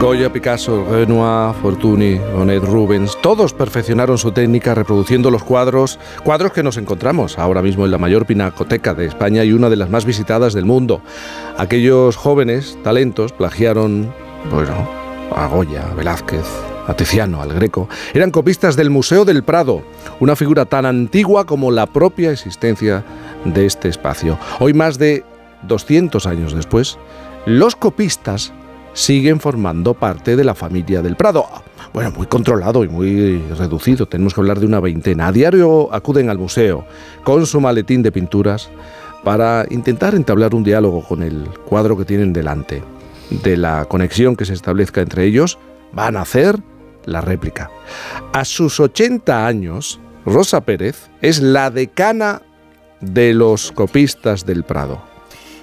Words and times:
Goya, 0.00 0.32
Picasso, 0.32 0.86
Renoir, 0.90 1.54
Fortuny, 1.60 2.18
Monet, 2.34 2.64
Rubens, 2.64 3.18
todos 3.20 3.52
perfeccionaron 3.52 4.16
su 4.16 4.32
técnica 4.32 4.74
reproduciendo 4.74 5.30
los 5.30 5.44
cuadros, 5.44 5.98
cuadros 6.24 6.52
que 6.52 6.62
nos 6.62 6.78
encontramos 6.78 7.38
ahora 7.38 7.60
mismo 7.60 7.84
en 7.84 7.90
la 7.90 7.98
mayor 7.98 8.24
pinacoteca 8.24 8.94
de 8.94 9.04
España 9.04 9.44
y 9.44 9.52
una 9.52 9.68
de 9.68 9.76
las 9.76 9.90
más 9.90 10.06
visitadas 10.06 10.54
del 10.54 10.64
mundo. 10.64 11.02
Aquellos 11.58 12.16
jóvenes 12.16 12.78
talentos 12.82 13.32
plagiaron, 13.32 14.10
bueno, 14.50 14.88
a 15.36 15.46
Goya, 15.48 15.86
a 15.90 15.94
Velázquez, 15.94 16.46
a 16.86 16.94
Tiziano, 16.94 17.42
al 17.42 17.52
Greco, 17.52 17.86
eran 18.14 18.30
copistas 18.30 18.76
del 18.76 18.88
Museo 18.88 19.26
del 19.26 19.42
Prado, 19.42 19.82
una 20.18 20.34
figura 20.34 20.64
tan 20.64 20.86
antigua 20.86 21.44
como 21.44 21.70
la 21.70 21.84
propia 21.84 22.32
existencia 22.32 23.04
de 23.44 23.66
este 23.66 23.90
espacio. 23.90 24.38
Hoy, 24.60 24.72
más 24.72 24.96
de 24.96 25.24
200 25.64 26.26
años 26.26 26.54
después, 26.54 26.96
los 27.44 27.76
copistas 27.76 28.54
siguen 28.92 29.40
formando 29.40 29.94
parte 29.94 30.36
de 30.36 30.44
la 30.44 30.54
familia 30.54 31.02
del 31.02 31.16
Prado. 31.16 31.46
Bueno, 31.92 32.12
muy 32.12 32.26
controlado 32.26 32.84
y 32.84 32.88
muy 32.88 33.38
reducido, 33.56 34.06
tenemos 34.06 34.34
que 34.34 34.40
hablar 34.40 34.60
de 34.60 34.66
una 34.66 34.80
veintena. 34.80 35.28
A 35.28 35.32
diario 35.32 35.92
acuden 35.92 36.30
al 36.30 36.38
museo 36.38 36.84
con 37.24 37.46
su 37.46 37.60
maletín 37.60 38.02
de 38.02 38.12
pinturas 38.12 38.70
para 39.24 39.66
intentar 39.70 40.14
entablar 40.14 40.54
un 40.54 40.64
diálogo 40.64 41.02
con 41.02 41.22
el 41.22 41.48
cuadro 41.66 41.96
que 41.96 42.04
tienen 42.04 42.32
delante. 42.32 42.82
De 43.30 43.56
la 43.56 43.84
conexión 43.84 44.36
que 44.36 44.44
se 44.44 44.54
establezca 44.54 45.00
entre 45.00 45.24
ellos, 45.24 45.58
van 45.92 46.16
a 46.16 46.22
hacer 46.22 46.58
la 47.04 47.20
réplica. 47.20 47.70
A 48.32 48.44
sus 48.44 48.80
80 48.80 49.46
años, 49.46 50.00
Rosa 50.24 50.60
Pérez 50.62 51.10
es 51.22 51.40
la 51.40 51.70
decana 51.70 52.42
de 53.00 53.34
los 53.34 53.72
copistas 53.72 54.44
del 54.46 54.64
Prado. 54.64 55.09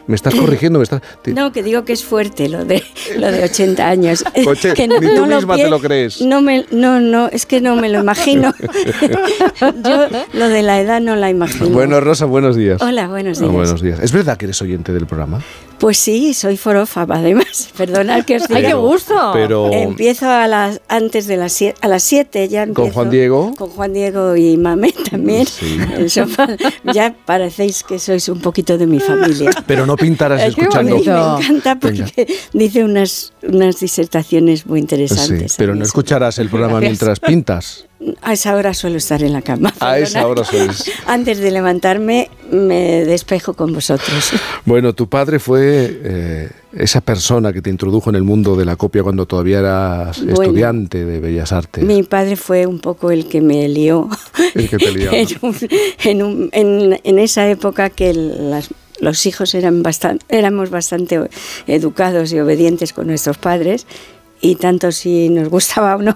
Me 0.07 0.15
estás 0.15 0.33
corrigiendo, 0.33 0.79
me 0.79 0.83
estás... 0.83 1.01
No, 1.25 1.51
que 1.51 1.61
digo 1.61 1.83
que 1.83 1.91
es 1.91 2.03
fuerte 2.03 2.47
lo 2.47 2.63
de, 2.63 2.81
lo 3.17 3.29
de 3.29 3.43
80 3.43 3.87
años. 3.87 4.23
que 4.75 4.87
no, 4.87 4.99
ni 4.99 5.15
tú 5.15 5.25
misma 5.25 5.57
te 5.57 5.69
lo 5.69 5.79
crees. 5.79 6.21
No, 6.21 6.41
me, 6.41 6.65
no, 6.71 7.01
no, 7.01 7.27
es 7.27 7.45
que 7.45 7.59
no 7.59 7.75
me 7.75 7.89
lo 7.89 7.99
imagino. 7.99 8.53
Yo 9.61 10.07
lo 10.33 10.47
de 10.47 10.63
la 10.63 10.79
edad 10.79 11.01
no 11.01 11.17
la 11.17 11.29
imagino. 11.29 11.69
Bueno, 11.69 11.99
Rosa, 11.99 12.25
buenos 12.25 12.55
días. 12.55 12.81
Hola, 12.81 13.07
buenos 13.09 13.39
días. 13.39 13.51
buenos 13.51 13.81
días. 13.81 13.99
¿Es 13.99 14.13
verdad 14.13 14.37
que 14.37 14.45
eres 14.45 14.61
oyente 14.61 14.93
del 14.93 15.07
programa? 15.07 15.41
Pues 15.79 15.97
sí, 15.99 16.33
soy 16.33 16.57
forofa, 16.57 17.05
además. 17.07 17.69
Perdonad 17.77 18.25
que 18.25 18.37
os 18.37 18.47
diga. 18.47 18.59
¡Ay, 18.59 18.65
qué 18.65 18.73
gusto! 18.73 19.13
Pero... 19.33 19.71
Empiezo 19.71 20.27
a 20.29 20.47
las, 20.47 20.81
antes 20.87 21.27
de 21.27 21.37
las 21.37 21.53
siete, 21.53 21.77
a 21.81 21.87
las 21.87 22.03
7 22.03 22.47
ya 22.49 22.63
empiezo. 22.63 22.81
¿Con 22.83 22.91
Juan 22.93 23.09
Diego? 23.11 23.53
Con 23.57 23.69
Juan 23.69 23.93
Diego 23.93 24.35
y 24.35 24.57
Mame 24.57 24.91
también. 25.11 25.45
Sí. 25.45 25.77
El 25.95 26.09
sofá. 26.09 26.47
Ya 26.93 27.15
parecéis 27.25 27.83
que 27.83 27.99
sois 27.99 28.27
un 28.29 28.39
poquito 28.41 28.77
de 28.77 28.87
mi 28.87 28.99
familia. 28.99 29.51
Pero 29.67 29.85
no 29.85 29.95
pintarás 29.95 30.41
qué 30.41 30.47
escuchando... 30.61 30.95
Me 30.97 31.01
encanta 31.45 31.75
porque 31.79 32.27
dice 32.53 32.83
unas, 32.83 33.33
unas 33.43 33.79
disertaciones 33.79 34.65
muy 34.65 34.79
Sí, 34.79 34.81
interesantes. 34.81 35.55
pero 35.57 35.75
no 35.75 35.83
escucharás 35.83 36.37
el 36.39 36.49
programa 36.49 36.79
mientras 36.79 37.19
pintas. 37.19 37.85
A 38.21 38.33
esa 38.33 38.55
hora 38.55 38.73
suelo 38.73 38.97
estar 38.97 39.23
en 39.23 39.33
la 39.33 39.41
cama. 39.41 39.73
A 39.79 39.97
esa 39.97 40.27
hora 40.27 40.43
sueles. 40.43 40.83
Antes 41.07 41.39
de 41.39 41.49
levantarme 41.51 42.29
me 42.51 43.03
despejo 43.05 43.53
con 43.55 43.73
vosotros. 43.73 44.31
Bueno, 44.65 44.93
tu 44.93 45.09
padre 45.09 45.39
fue 45.39 45.99
eh, 46.03 46.49
esa 46.73 47.01
persona 47.01 47.51
que 47.51 47.61
te 47.61 47.69
introdujo 47.71 48.09
en 48.11 48.15
el 48.15 48.23
mundo 48.23 48.55
de 48.55 48.65
la 48.65 48.75
copia 48.75 49.01
cuando 49.03 49.25
todavía 49.25 49.59
eras 49.59 50.19
Bueno. 50.23 50.43
estudiante 50.43 51.05
de 51.05 51.19
Bellas 51.19 51.51
Artes. 51.51 51.83
Mi 51.83 52.03
padre 52.03 52.35
fue 52.35 52.67
un 52.67 52.79
poco 52.79 53.09
el 53.11 53.27
que 53.27 53.41
me 53.41 53.67
lió. 53.67 54.07
El 54.53 54.69
que 54.69 54.77
te 54.77 54.91
liaba. 54.91 55.17
en, 55.17 55.27
un- 55.41 55.57
en 56.03 56.21
un- 56.23 56.49
en- 56.53 56.99
en 57.03 57.19
esa 57.19 57.49
época 57.49 57.89
que 57.89 58.13
las- 58.13 58.69
los 58.99 59.25
hijos 59.25 59.53
eran 59.55 59.83
bastan- 59.83 60.19
éramos 60.29 60.69
bastante 60.69 61.19
educados 61.67 62.31
y 62.33 62.39
obedientes 62.39 62.93
con 62.93 63.07
nuestros 63.07 63.37
padres. 63.37 63.85
Y 64.41 64.55
tanto 64.55 64.91
si 64.91 65.29
nos 65.29 65.49
gustaba 65.49 65.95
o 65.95 66.01
no, 66.01 66.15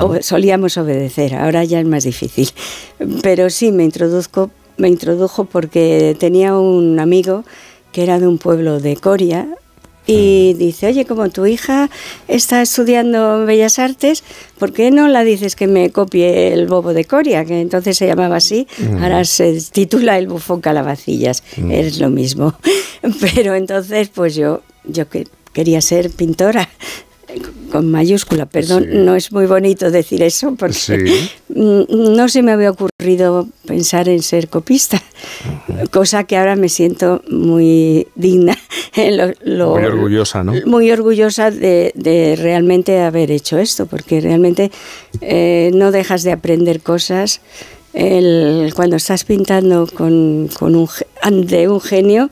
o- 0.00 0.20
solíamos 0.22 0.76
obedecer. 0.78 1.34
Ahora 1.34 1.64
ya 1.64 1.80
es 1.80 1.86
más 1.86 2.04
difícil. 2.04 2.50
Pero 3.22 3.50
sí, 3.50 3.70
me, 3.72 3.84
introduzco, 3.84 4.50
me 4.76 4.88
introdujo 4.88 5.44
porque 5.44 6.16
tenía 6.18 6.56
un 6.56 6.98
amigo 6.98 7.44
que 7.92 8.02
era 8.02 8.18
de 8.18 8.26
un 8.26 8.38
pueblo 8.38 8.80
de 8.80 8.96
Coria, 8.96 9.46
y 10.04 10.54
dice, 10.54 10.88
oye, 10.88 11.04
como 11.04 11.28
tu 11.30 11.46
hija 11.46 11.88
está 12.26 12.60
estudiando 12.60 13.46
Bellas 13.46 13.78
Artes, 13.78 14.24
¿por 14.58 14.72
qué 14.72 14.90
no 14.90 15.06
la 15.06 15.22
dices 15.22 15.54
que 15.54 15.68
me 15.68 15.90
copie 15.90 16.52
el 16.52 16.66
bobo 16.66 16.92
de 16.92 17.04
Coria? 17.04 17.44
Que 17.44 17.60
entonces 17.60 17.96
se 17.98 18.08
llamaba 18.08 18.34
así, 18.36 18.66
ahora 19.00 19.24
se 19.24 19.60
titula 19.70 20.18
El 20.18 20.26
bufón 20.26 20.60
calabacillas, 20.60 21.44
es 21.70 22.00
lo 22.00 22.10
mismo. 22.10 22.54
Pero 23.20 23.54
entonces, 23.54 24.08
pues 24.08 24.34
yo, 24.34 24.62
yo 24.82 25.08
que 25.08 25.28
quería 25.52 25.80
ser 25.80 26.10
pintora, 26.10 26.68
con 27.70 27.90
mayúscula, 27.90 28.46
perdón, 28.46 28.84
Sí. 28.90 28.98
no 28.98 29.16
es 29.16 29.32
muy 29.32 29.46
bonito 29.46 29.90
decir 29.90 30.22
eso 30.22 30.54
porque 30.56 30.74
Sí. 30.74 31.30
mm, 31.48 32.14
no 32.16 32.28
se 32.28 32.42
me 32.42 32.52
había 32.52 32.70
ocurrido 32.70 33.48
pensar 33.66 34.08
en 34.08 34.22
ser 34.22 34.48
copista, 34.48 35.02
cosa 35.90 36.24
que 36.24 36.36
ahora 36.36 36.56
me 36.56 36.68
siento 36.68 37.22
muy 37.30 38.06
digna, 38.14 38.56
lo- 38.96 39.32
lo- 39.44 39.74
Muy 39.76 39.84
orgullosa, 39.84 40.44
¿no? 40.44 40.52
muy 40.66 40.90
orgullosa 40.90 41.50
de, 41.50 41.92
de 41.94 42.36
realmente 42.36 43.00
haber 43.00 43.30
hecho 43.30 43.58
esto, 43.58 43.86
porque 43.86 44.20
realmente 44.20 44.70
eh, 45.20 45.70
no 45.74 45.90
dejas 45.92 46.22
de 46.24 46.32
aprender 46.32 46.80
cosas. 46.80 47.40
El- 47.94 48.72
cuando 48.74 48.96
estás 48.96 49.24
pintando 49.24 49.86
con, 49.86 50.48
un 50.60 51.80
genio, 51.80 52.30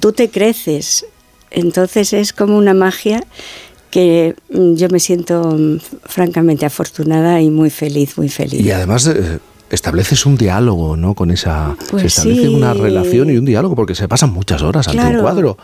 tú 0.00 0.12
te 0.12 0.30
creces. 0.30 1.06
Entonces 1.50 2.12
es 2.12 2.32
como 2.32 2.56
una 2.58 2.74
magia 2.74 3.24
que 3.96 4.34
mm, 4.50 4.74
yo 4.74 4.88
me 4.90 5.00
siento 5.00 5.56
mm, 5.58 5.78
francamente 6.04 6.66
afortunada 6.66 7.40
y 7.40 7.48
muy 7.48 7.70
feliz, 7.70 8.18
muy 8.18 8.28
feliz. 8.28 8.60
Y 8.60 8.70
además 8.70 9.06
eh, 9.06 9.38
estableces 9.70 10.26
un 10.26 10.36
diálogo, 10.36 10.98
¿no? 10.98 11.14
Con 11.14 11.30
esa... 11.30 11.74
Pues 11.90 12.02
se 12.02 12.06
establece 12.08 12.42
sí. 12.48 12.54
una 12.54 12.74
relación 12.74 13.30
y 13.30 13.38
un 13.38 13.46
diálogo 13.46 13.74
porque 13.74 13.94
se 13.94 14.06
pasan 14.06 14.34
muchas 14.34 14.60
horas 14.60 14.86
ante 14.88 15.02
un 15.02 15.22
cuadro. 15.22 15.56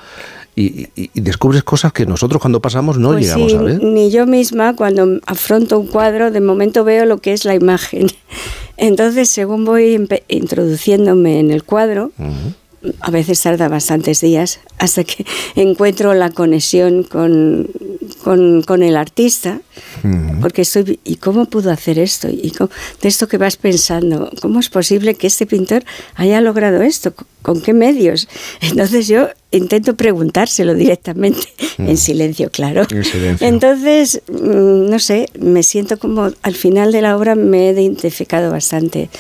Y, 0.56 0.64
y- 0.96 1.10
y 1.12 1.20
descubres 1.20 1.62
cosas 1.62 1.92
que 1.92 2.06
nosotros 2.06 2.40
cuando 2.40 2.60
pasamos 2.62 2.96
no 2.98 3.08
Pues 3.10 3.24
llegamos 3.24 3.50
sí, 3.52 3.56
a 3.58 3.60
ver. 3.60 3.82
Ni 3.84 4.10
yo 4.10 4.26
misma, 4.26 4.74
cuando 4.76 5.20
afronto 5.26 5.78
un 5.78 5.88
cuadro, 5.88 6.30
de 6.30 6.40
momento 6.40 6.84
veo 6.84 7.04
lo 7.04 7.18
que 7.18 7.34
es 7.34 7.44
la 7.44 7.54
imagen. 7.54 8.06
Entonces, 8.78 9.28
según 9.28 9.66
voy 9.66 10.08
introduciéndome 10.28 11.38
en 11.38 11.50
el 11.50 11.64
cuadro. 11.64 12.12
A 13.00 13.10
veces 13.10 13.40
tarda 13.40 13.68
bastantes 13.68 14.20
días 14.20 14.60
hasta 14.78 15.04
que 15.04 15.24
encuentro 15.54 16.14
la 16.14 16.30
conexión 16.30 17.04
con, 17.04 17.68
con, 18.22 18.82
el 18.82 18.96
artista, 18.96 19.60
Porque 20.40 20.62
estoy, 20.62 20.98
¿y 21.04 21.16
cómo 21.16 21.46
pudo 21.46 21.70
hacer 21.70 21.98
esto? 21.98 22.28
Y 22.28 22.50
cómo- 22.50 22.70
de 23.00 23.08
esto 23.08 23.28
que 23.28 23.38
vas 23.38 23.56
pensando, 23.56 24.30
¿cómo 24.40 24.60
es 24.60 24.68
posible 24.68 25.14
que 25.14 25.26
este 25.28 25.46
pintor 25.46 25.84
haya 26.16 26.40
logrado 26.40 26.82
esto? 26.82 27.12
¿Con 27.42 27.60
qué 27.60 27.72
medios? 27.72 28.28
Entonces 28.60 29.08
yo 29.08 29.28
intento 29.50 29.94
preguntárselo 29.96 30.74
directamente, 30.74 31.42
en 31.78 31.96
silencio, 31.98 32.50
claro. 32.50 32.82
En 32.90 33.04
silencio. 33.04 33.46
Entonces, 33.46 34.22
mm, 34.28 34.88
no 34.90 34.98
sé, 34.98 35.28
me 35.38 35.62
siento 35.62 35.98
como 35.98 36.30
al 36.42 36.54
final 36.54 36.90
de 36.92 37.02
la 37.02 37.16
obra 37.16 37.34
me 37.34 37.68
he 37.68 37.72
identificado 37.72 38.50
bastante. 38.50 39.10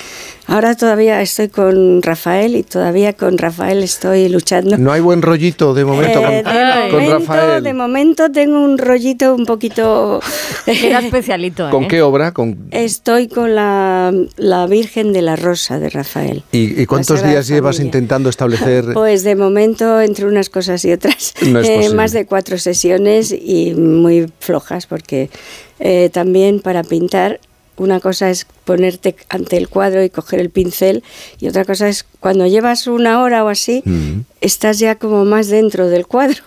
Ahora 0.46 0.74
todavía 0.74 1.20
estoy 1.22 1.48
con 1.48 2.02
Rafael 2.02 2.56
y 2.56 2.62
todavía 2.64 3.12
con 3.12 3.38
Rafael 3.38 3.82
estoy 3.82 4.28
luchando. 4.28 4.76
No 4.76 4.90
hay 4.90 5.00
buen 5.00 5.22
rollito 5.22 5.72
de 5.74 5.84
momento 5.84 6.18
Eh, 6.20 6.22
con, 6.22 6.30
de, 6.32 6.50
Ay. 6.50 6.90
con 6.90 7.00
momento, 7.04 7.18
Rafael. 7.32 7.62
de 7.62 7.74
momento 7.74 8.30
tengo 8.32 8.58
un 8.60 8.78
rollito 8.78 9.34
un 9.34 9.46
poquito... 9.46 10.20
Era 10.82 10.98
especialito, 11.04 11.70
¿Con 11.70 11.84
¿eh? 11.84 11.88
qué 11.88 12.02
obra? 12.02 12.32
¿Con... 12.32 12.68
Estoy 12.70 13.28
con 13.28 13.54
la, 13.54 14.12
la 14.36 14.66
Virgen 14.66 15.12
de 15.12 15.22
la 15.22 15.36
Rosa 15.36 15.78
de 15.78 15.90
Rafael. 15.90 16.42
¿Y, 16.52 16.80
y 16.80 16.86
cuántos 16.86 17.22
días 17.22 17.46
llevas 17.48 17.78
intentando 17.80 18.28
establecer? 18.30 18.84
Pues 18.94 19.24
de 19.24 19.34
momento, 19.36 20.00
entre 20.00 20.26
unas 20.26 20.48
cosas 20.50 20.84
y 20.84 20.92
otras, 20.92 21.34
No 21.46 21.60
es 21.60 21.68
eh, 21.68 21.76
posible. 21.76 21.96
más 21.96 22.12
de 22.12 22.26
cuatro 22.26 22.58
sesiones 22.58 23.32
y 23.32 23.74
muy 23.74 24.30
flojas, 24.40 24.86
porque 24.86 25.30
eh, 25.80 26.10
también 26.12 26.60
para 26.60 26.82
pintar, 26.84 27.40
una 27.76 28.00
cosa 28.00 28.30
es 28.30 28.46
ponerte 28.64 29.16
ante 29.28 29.56
el 29.56 29.68
cuadro 29.68 30.04
y 30.04 30.10
coger 30.10 30.40
el 30.40 30.50
pincel, 30.50 31.02
y 31.40 31.48
otra 31.48 31.64
cosa 31.64 31.88
es 31.88 32.04
cuando 32.20 32.46
llevas 32.46 32.86
una 32.86 33.20
hora 33.22 33.44
o 33.44 33.48
así, 33.48 33.82
Mm. 33.84 34.20
estás 34.40 34.78
ya 34.78 34.96
como 34.96 35.24
más 35.24 35.48
dentro 35.48 35.88
del 35.88 36.06
cuadro. 36.06 36.42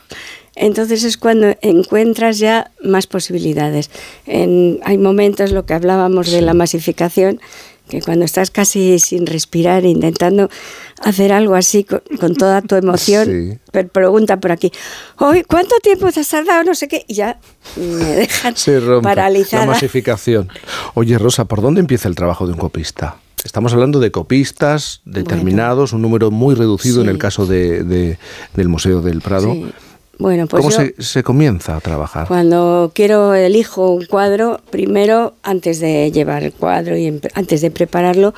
Entonces 0.56 1.04
es 1.04 1.18
cuando 1.18 1.56
encuentras 1.62 2.40
ya 2.40 2.72
más 2.84 3.08
posibilidades. 3.08 3.90
En- 4.26 4.80
hay 4.84 4.98
momentos, 4.98 5.52
lo 5.52 5.66
que 5.66 5.74
hablábamos 5.74 6.32
de 6.32 6.42
la 6.42 6.54
masificación, 6.54 7.40
que 7.90 8.02
cuando 8.02 8.26
estás 8.26 8.50
casi 8.50 8.98
sin 8.98 9.28
respirar, 9.28 9.86
intentando 9.86 10.50
hacer 11.04 11.32
algo 11.32 11.54
así 11.54 11.84
con, 11.84 12.02
con 12.20 12.34
toda 12.36 12.62
tu 12.64 12.76
emoción, 12.76 13.60
Sí. 13.72 13.84
pregunta 13.92 14.40
por 14.40 14.52
aquí, 14.52 14.72
"Oye, 15.20 15.44
¿cuánto 15.44 15.76
tiempo 15.84 16.12
te 16.12 16.22
has 16.22 16.30
tardado? 16.30 16.64
No 16.64 16.74
sé 16.74 16.88
qué, 16.88 17.04
y 17.08 17.14
ya 17.14 17.38
me 17.76 17.84
dejan 18.06 18.56
Se 18.56 18.80
paralizada. 19.04 19.66
la 19.68 19.72
masificación. 19.74 20.50
Oye, 20.96 21.18
Rosa, 21.20 21.46
¿por 21.46 21.62
dónde 21.62 21.80
empieza 21.82 22.08
el 22.08 22.16
trabajo 22.16 22.48
de 22.48 22.54
un 22.54 22.60
copista? 22.60 23.18
Estamos 23.44 23.74
hablando 23.74 24.00
de 24.00 24.10
copistas 24.10 25.02
determinados, 25.06 25.94
un 25.94 26.02
número 26.02 26.32
muy 26.32 26.56
reducido 26.56 27.02
en 27.04 27.10
el 27.10 27.20
caso 27.20 27.46
de, 27.46 27.84
de- 27.84 28.18
del 28.56 28.68
Museo 28.70 29.02
del 29.02 29.22
Prado. 29.22 29.54
Sí. 29.54 29.66
Bueno, 30.18 30.48
pues 30.48 30.62
¿Cómo 30.62 30.72
yo- 30.72 30.78
se, 30.78 30.96
se 31.04 31.24
comienza 31.24 31.76
a 31.76 31.82
trabajar? 31.82 32.28
Cuando 32.28 32.92
quiero, 32.94 33.34
elijo 33.34 33.92
un 33.92 34.06
cuadro, 34.06 34.62
primero, 34.70 35.34
antes 35.44 35.80
de 35.80 36.12
llevar 36.12 36.44
el 36.44 36.54
cuadro 36.54 36.96
y 36.98 37.06
empe- 37.08 37.32
antes 37.34 37.62
de 37.62 37.72
prepararlo, 37.72 38.34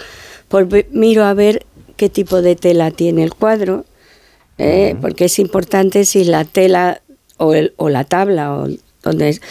miro 0.91 1.23
a 1.25 1.33
ver 1.33 1.65
qué 1.95 2.09
tipo 2.09 2.41
de 2.41 2.55
tela 2.55 2.91
tiene 2.91 3.23
el 3.23 3.33
cuadro, 3.33 3.85
eh, 4.57 4.95
porque 5.01 5.25
es 5.25 5.37
importante 5.39 6.03
si 6.05 6.23
la 6.23 6.45
tela 6.45 7.01
o, 7.37 7.53
el- 7.53 7.73
o 7.77 7.89
la 7.89 8.03
tabla 8.05 8.53
o 8.55 8.67
donde 9.03 9.29
es 9.29 9.41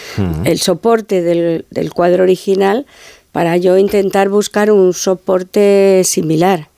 el 0.44 0.58
soporte 0.58 1.22
del, 1.22 1.64
del 1.70 1.92
cuadro 1.92 2.24
original, 2.24 2.86
para 3.32 3.56
yo 3.56 3.78
intentar 3.78 4.28
buscar 4.28 4.70
un 4.70 4.92
soporte 4.94 6.02
similar. 6.04 6.68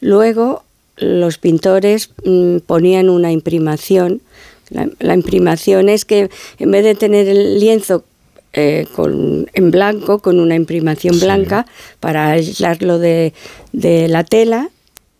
Luego, 0.00 0.62
los 0.96 1.36
pintores 1.38 2.10
mm, 2.24 2.58
ponían 2.66 3.08
una 3.10 3.30
imprimación. 3.32 4.22
La, 4.70 4.88
la 4.98 5.14
imprimación 5.14 5.88
es 5.88 6.04
que 6.04 6.28
en 6.58 6.70
vez 6.70 6.82
de 6.84 6.94
tener 6.94 7.28
el 7.28 7.60
lienzo 7.60 8.04
eh, 8.52 8.86
con, 8.94 9.48
en 9.52 9.70
blanco, 9.70 10.18
con 10.20 10.40
una 10.40 10.54
imprimación 10.54 11.14
Sí. 11.14 11.20
blanca, 11.24 11.66
para 12.00 12.30
aislarlo 12.30 12.98
de, 12.98 13.32
de 13.72 14.08
la 14.08 14.24
tela, 14.24 14.70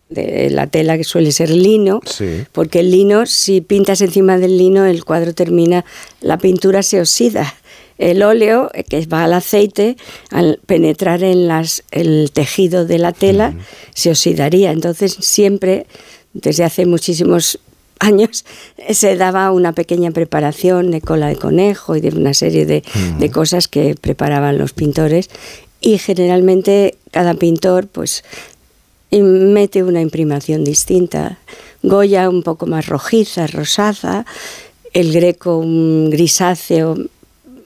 de 0.09 0.49
la 0.49 0.67
tela 0.67 0.97
que 0.97 1.03
suele 1.03 1.31
ser 1.31 1.49
lino, 1.51 1.99
Sí. 2.05 2.43
porque 2.51 2.79
el 2.79 2.91
lino, 2.91 3.25
si 3.25 3.61
pintas 3.61 4.01
encima 4.01 4.37
del 4.37 4.57
lino, 4.57 4.85
el 4.85 5.03
cuadro 5.05 5.33
termina, 5.33 5.85
la 6.21 6.37
pintura 6.37 6.81
se 6.81 6.99
oxida. 6.99 7.53
El 7.99 8.21
óleo, 8.23 8.69
eh, 8.73 8.83
que 8.83 9.05
va 9.07 9.23
al 9.25 9.33
aceite, 9.33 9.97
al 10.31 10.59
penetrar 10.65 11.23
en 11.23 11.47
las, 11.47 11.83
el 11.91 12.31
tejido 12.31 12.85
de 12.85 12.97
la 12.99 13.11
tela, 13.11 13.53
se 13.93 14.09
oxidaría. 14.11 14.71
Entonces, 14.71 15.15
siempre, 15.19 15.85
desde 16.33 16.63
hace 16.63 16.85
muchísimos 16.85 17.59
años, 17.99 18.45
eh, 18.77 18.93
se 18.93 19.15
daba 19.15 19.51
una 19.51 19.73
pequeña 19.73 20.11
preparación 20.11 20.91
de 20.91 21.01
cola 21.01 21.27
de 21.27 21.35
conejo 21.35 21.95
y 21.95 22.01
de 22.01 22.09
una 22.09 22.33
serie 22.33 22.65
de, 22.65 22.83
de 23.19 23.31
cosas 23.31 23.67
que 23.67 23.95
preparaban 23.95 24.57
los 24.57 24.73
pintores. 24.73 25.29
Y 25.79 25.97
generalmente 25.97 26.97
cada 27.11 27.35
pintor, 27.35 27.87
pues, 27.87 28.23
mete 29.11 29.83
una 29.83 30.01
imprimación 30.01 30.63
distinta. 30.63 31.37
Goya 31.83 32.29
un 32.29 32.43
poco 32.43 32.65
más 32.65 32.87
rojiza, 32.87 33.47
rosaza, 33.47 34.25
el 34.93 35.13
greco 35.13 35.57
un 35.57 36.09
grisáceo, 36.09 36.97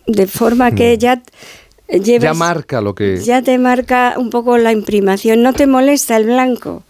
de 0.07 0.27
forma 0.27 0.71
que 0.71 0.97
ya 0.97 1.21
llevas, 1.99 2.23
Ya 2.23 2.33
marca 2.33 2.81
lo 2.81 2.95
que... 2.95 3.17
ya 3.23 3.41
te 3.41 3.57
marca 3.57 4.15
un 4.17 4.29
poco 4.29 4.57
la 4.57 4.71
imprimación, 4.71 5.41
no 5.43 5.53
te 5.53 5.67
molesta 5.67 6.15
el 6.17 6.25
blanco, 6.25 6.83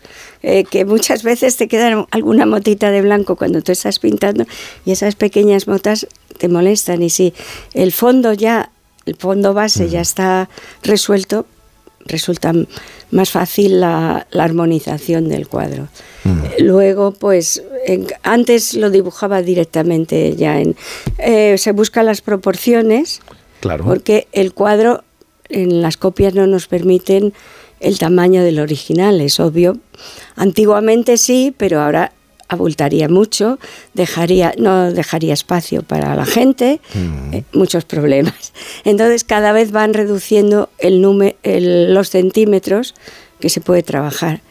eh, 0.43 0.63
que 0.63 0.85
muchas 0.85 1.23
veces 1.23 1.57
te 1.57 1.67
queda 1.67 2.05
alguna 2.11 2.45
motita 2.45 2.91
de 2.91 3.01
blanco 3.01 3.35
cuando 3.35 3.61
tú 3.61 3.71
estás 3.71 3.99
pintando 3.99 4.45
y 4.85 4.91
esas 4.91 5.15
pequeñas 5.15 5.67
motas 5.67 6.07
te 6.37 6.47
molestan. 6.47 7.01
Y 7.03 7.09
si 7.09 7.33
el 7.73 7.91
fondo 7.91 8.33
ya, 8.33 8.71
el 9.05 9.15
fondo 9.15 9.53
base 9.53 9.89
ya 9.89 10.01
está 10.01 10.49
resuelto, 10.83 11.45
resulta 12.05 12.51
más 13.11 13.29
fácil 13.29 13.79
la, 13.79 14.25
la 14.31 14.43
armonización 14.43 15.29
del 15.29 15.47
cuadro. 15.47 15.87
Eh, 16.25 16.63
Luego, 16.63 17.11
pues, 17.11 17.61
en- 17.85 18.07
antes 18.23 18.73
lo 18.75 18.89
dibujaba 18.89 19.41
directamente 19.43 20.35
ya 20.35 20.59
en... 20.59 20.75
eh, 21.19 21.57
se 21.57 21.71
buscan 21.73 22.05
las 22.07 22.21
proporciones, 22.21 23.21
Claro. 23.61 23.85
porque 23.85 24.27
el 24.33 24.53
cuadro 24.53 25.03
en 25.49 25.81
las 25.81 25.95
copias 25.97 26.33
no 26.33 26.45
nos 26.47 26.67
permiten 26.67 27.33
el 27.79 27.97
tamaño 27.99 28.43
del 28.43 28.59
original, 28.59 29.21
es 29.21 29.39
obvio. 29.39 29.77
Antiguamente 30.35 31.17
sí, 31.17 31.53
pero 31.57 31.81
ahora 31.81 32.11
abultaría 32.47 33.07
mucho, 33.07 33.59
dejaría, 33.93 34.53
no 34.57 34.91
dejaría 34.91 35.33
espacio 35.33 35.83
para 35.83 36.15
la 36.15 36.25
gente, 36.25 36.81
eh, 37.31 37.43
muchos 37.53 37.85
problemas. 37.85 38.51
Entonces 38.83 39.23
cada 39.23 39.51
vez 39.53 39.71
van 39.71 39.93
reduciendo 39.93 40.69
el 40.77 41.01
el- 41.43 41.93
los 41.93 42.09
centímetros 42.09 42.93
que 43.39 43.49
se 43.49 43.61
puede 43.61 43.83
trabajar. 43.83 44.41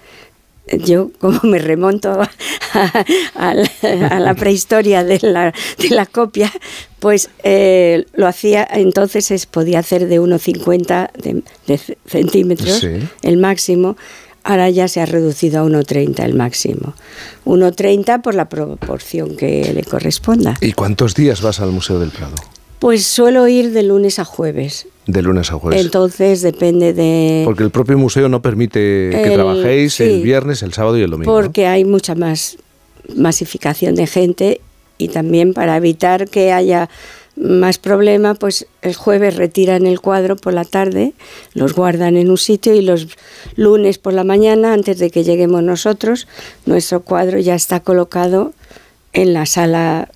Yo, 0.79 1.11
como 1.19 1.41
me 1.43 1.59
remonto 1.59 2.11
a, 2.75 3.05
a 3.35 3.55
la, 3.55 3.71
a 4.11 4.21
la 4.21 4.35
prehistoria 4.35 5.03
de 5.05 5.19
la, 5.23 5.53
de 5.79 5.89
la 5.91 6.07
copia, 6.07 6.53
pues 7.01 7.31
eh, 7.43 8.05
lo 8.15 8.27
hacía, 8.29 8.67
entonces 8.71 9.31
es, 9.31 9.47
podía 9.47 9.81
hacer 9.81 10.07
de 10.09 10.21
1,50 10.21 11.11
de, 11.13 11.43
de 11.67 11.81
centímetros, 12.07 12.79
Sí. 12.81 12.89
el 13.23 13.37
máximo. 13.39 13.97
Ahora 14.43 14.71
ya 14.71 14.89
se 14.89 15.01
ha 15.03 15.07
reducido 15.07 15.61
a 15.61 15.65
1,30 15.65 16.25
el 16.25 16.35
máximo. 16.35 16.95
1,30 17.45 18.23
por 18.23 18.35
la 18.35 18.49
proporción 18.49 19.37
que 19.37 19.71
le 19.75 19.83
corresponda. 19.83 20.57
¿Y 20.63 20.73
cuántos 20.73 21.15
días 21.15 21.43
vas 21.43 21.61
al 21.61 21.73
Museo 21.73 21.99
del 21.99 22.11
Prado? 22.11 22.37
Pues 22.81 23.07
suelo 23.07 23.47
ir 23.47 23.73
de 23.73 23.83
lunes 23.85 24.19
a 24.19 24.25
jueves. 24.25 24.87
De 25.07 25.23
lunes 25.23 25.53
a 25.53 25.55
jueves. 25.55 25.81
Entonces 25.85 26.41
depende 26.41 26.93
de... 26.93 27.43
Porque 27.45 27.63
el 27.63 27.71
propio 27.71 27.97
museo 27.99 28.29
no 28.29 28.43
permite 28.43 29.11
que 29.13 29.23
El- 29.25 29.35
trabajéis 29.35 29.95
sí. 29.95 30.03
el 30.05 30.23
viernes, 30.23 30.63
el 30.63 30.73
sábado 30.73 30.99
y 30.99 31.03
el 31.03 31.11
domingo. 31.11 31.31
¿no? 31.31 31.41
Porque 31.43 31.67
hay 31.67 31.85
mucha 31.85 32.15
más 32.15 32.57
masificación 33.15 33.95
de 33.95 34.07
gente 34.07 34.61
y 34.99 35.09
también 35.09 35.53
para 35.55 35.77
evitar 35.77 36.29
que 36.29 36.53
haya 36.53 36.89
más 37.37 37.79
problema, 37.79 38.35
pues 38.35 38.67
el 38.83 38.95
jueves 38.95 39.37
retiran 39.37 39.87
el 39.87 40.01
cuadro 40.01 40.37
por 40.37 40.53
la 40.53 40.65
tarde, 40.65 41.13
los 41.55 41.75
guardan 41.75 42.17
en 42.17 42.29
un 42.31 42.37
sitio 42.37 42.75
y 42.75 42.83
los 42.83 43.09
lunes 43.57 43.99
por 43.99 44.13
la 44.13 44.25
mañana, 44.25 44.75
antes 44.75 44.99
de 44.99 45.11
que 45.11 45.25
lleguemos 45.25 45.63
nosotros, 45.63 46.27
nuestro 46.67 47.01
cuadro 47.01 47.39
ya 47.39 47.55
está 47.55 47.81
colocado 47.81 48.53
en 49.13 49.33
la 49.33 49.47
sala 49.47 50.11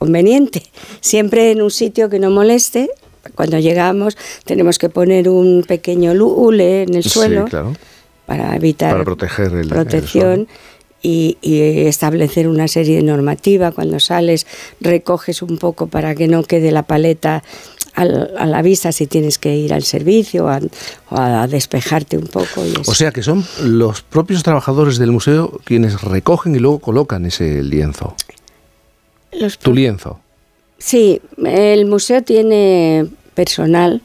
conveniente, 0.00 0.62
siempre 1.02 1.50
en 1.52 1.60
un 1.60 1.70
sitio 1.70 2.08
que 2.08 2.18
no 2.18 2.30
moleste. 2.30 2.88
Cuando 3.34 3.58
llegamos 3.58 4.16
tenemos 4.44 4.78
que 4.78 4.88
poner 4.88 5.28
un 5.28 5.62
pequeño 5.68 6.12
hule 6.12 6.82
en 6.84 6.94
el 6.94 7.02
Sí, 7.02 7.10
suelo 7.10 7.44
claro. 7.44 7.74
para 8.24 8.56
evitar 8.56 8.92
Para 8.92 9.04
proteger 9.04 9.52
el- 9.52 9.58
el 9.60 9.68
protección 9.68 10.48
y, 11.02 11.36
y 11.42 11.60
establecer 11.86 12.48
una 12.48 12.66
serie 12.66 12.96
de 12.96 13.02
normativa. 13.02 13.72
Cuando 13.72 14.00
sales 14.00 14.46
recoges 14.80 15.42
un 15.42 15.58
poco 15.58 15.86
para 15.86 16.14
que 16.14 16.28
no 16.28 16.42
quede 16.44 16.72
la 16.72 16.82
paleta 16.84 17.44
al- 17.94 18.30
a 18.38 18.46
la 18.46 18.62
vista 18.62 18.90
si 18.90 19.06
tienes 19.06 19.36
que 19.36 19.54
ir 19.54 19.74
al 19.74 19.82
servicio 19.82 20.46
o 20.46 20.48
a, 20.48 20.60
o 21.10 21.16
a 21.18 21.46
despejarte 21.46 22.16
un 22.16 22.26
poco. 22.26 22.64
y. 22.64 22.72
O 22.86 22.94
sea 22.94 23.10
que 23.12 23.22
son 23.22 23.44
los 23.62 24.00
propios 24.00 24.42
trabajadores 24.42 24.96
del 24.98 25.12
museo 25.12 25.60
quienes 25.64 26.00
recogen 26.00 26.54
y 26.54 26.58
luego 26.58 26.78
colocan 26.78 27.26
ese 27.26 27.62
lienzo. 27.62 28.14
Los 29.32 29.58
Tu 29.58 29.74
lienzo. 29.74 30.20
Sí, 30.78 31.20
el 31.44 31.86
museo 31.86 32.22
tiene 32.22 33.06
personal 33.34 34.02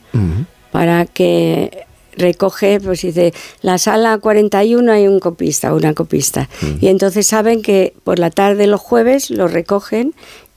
para 0.71 1.05
que 1.05 1.85
recoge, 2.17 2.79
pues 2.79 3.01
dice, 3.01 3.33
la 3.61 3.77
sala 3.77 4.17
41 4.17 4.91
hay 4.91 5.07
un 5.07 5.19
copista, 5.19 5.73
una 5.73 5.93
copista. 5.93 6.49
Y 6.81 6.87
entonces 6.87 7.27
saben 7.27 7.61
que 7.61 7.93
por 8.03 8.19
la 8.19 8.29
tarde 8.29 8.67
los 8.67 8.81
jueves 8.81 9.29
lo 9.29 9.47
recogen 9.47 10.13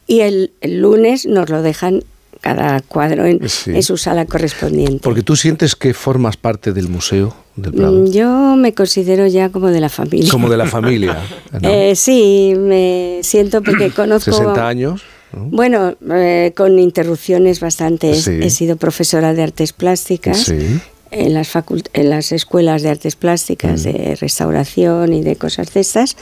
y 0.07 0.21
el, 0.21 0.53
el 0.61 0.81
lunes 0.81 1.27
nos 1.27 1.49
lo 1.51 1.63
dejan 1.63 2.05
cada 2.41 2.81
cuadro 2.81 3.27
en, 3.27 3.49
Sí. 3.49 3.73
en 3.75 3.83
su 3.83 3.97
sala 3.97 4.25
correspondiente. 4.27 5.01
Porque 5.03 5.23
tú 5.23 5.37
sientes 5.37 5.75
que 5.77 5.95
formas 5.95 6.37
parte 6.37 6.73
del 6.73 6.89
museo 6.89 7.35
del 7.57 7.73
Prado. 7.75 7.93
Mm, 8.05 8.11
Yo 8.13 8.57
me 8.57 8.73
considero 8.75 9.27
ya 9.27 9.49
como 9.51 9.69
de 9.69 9.81
la 9.81 9.89
familia. 9.89 10.31
Como 10.31 10.49
de 10.49 10.57
la 10.57 10.67
familia. 10.77 11.19
¿no? 11.61 11.69
Eh, 11.69 11.95
sí, 11.97 12.55
me 12.57 13.21
siento 13.23 13.63
porque 13.63 13.91
conozco... 13.97 14.33
60 14.33 14.67
años. 14.69 15.03
¿no? 15.33 15.45
Bueno, 15.51 15.95
eh, 16.11 16.53
con 16.57 16.79
interrupciones 16.79 17.61
bastante. 17.61 18.15
Sí. 18.15 18.39
He 18.43 18.51
sido 18.51 18.77
profesora 18.77 19.35
de 19.35 19.43
artes 19.43 19.73
plásticas 19.73 20.39
Sí. 20.45 20.81
en, 21.11 21.35
las 21.35 21.51
en 21.93 22.11
las 22.11 22.33
escuelas 22.33 22.83
de 22.83 22.91
artes 22.91 23.17
plásticas, 23.17 23.81
Mm. 23.81 23.85
de 23.85 24.17
restauración 24.21 25.13
y 25.13 25.23
de 25.23 25.37
cosas 25.37 25.75
de 25.75 25.81
estas. 25.81 26.17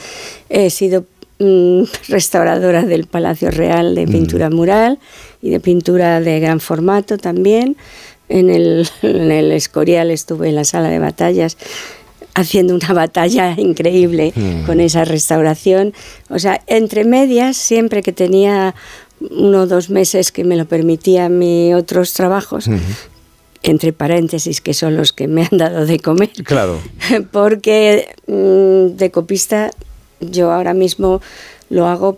He 0.49 0.69
sido 0.69 1.05
mm, 1.39 1.83
restauradora 2.09 2.83
del 2.83 3.05
Palacio 3.05 3.51
Real 3.51 3.91
Mm. 3.91 3.95
de 3.95 4.07
pintura 4.07 4.49
mural 4.49 4.99
y 5.41 5.49
de 5.49 5.59
pintura 5.59 6.19
de 6.21 6.39
gran 6.39 6.59
formato 6.59 7.17
también. 7.17 7.75
En 8.29 8.49
el, 8.49 8.87
en 9.03 9.31
el 9.31 9.51
Escorial 9.51 10.11
estuve 10.11 10.49
en 10.49 10.55
la 10.55 10.63
sala 10.65 10.89
de 10.89 10.99
batallas 10.99 11.57
haciendo 12.35 12.75
una 12.75 12.93
batalla 12.93 13.55
increíble 13.57 14.33
Mm. 14.35 14.65
con 14.65 14.79
esa 14.79 15.05
restauración. 15.05 15.93
O 16.29 16.39
sea, 16.39 16.61
entre 16.67 17.03
medias, 17.05 17.55
siempre 17.57 18.01
que 18.03 18.11
tenía 18.11 18.75
uno 19.31 19.61
o 19.61 19.65
dos 19.67 19.89
meses 19.89 20.31
que 20.31 20.43
me 20.43 20.55
lo 20.55 20.65
permitían 20.65 21.39
mis 21.39 21.73
otros 21.73 22.13
trabajos, 22.13 22.69
entre 23.63 23.91
paréntesis, 23.91 24.61
que 24.61 24.75
son 24.75 24.95
los 24.95 25.11
que 25.11 25.27
me 25.27 25.41
han 25.49 25.57
dado 25.57 25.87
de 25.87 25.99
comer, 25.99 26.29
Claro. 26.43 26.79
porque 27.31 28.09
mm, 28.27 28.95
de 28.97 29.09
copista 29.11 29.71
yo 30.19 30.51
ahora 30.51 30.73
mismo 30.73 31.21
lo 31.69 31.87
hago 31.87 32.17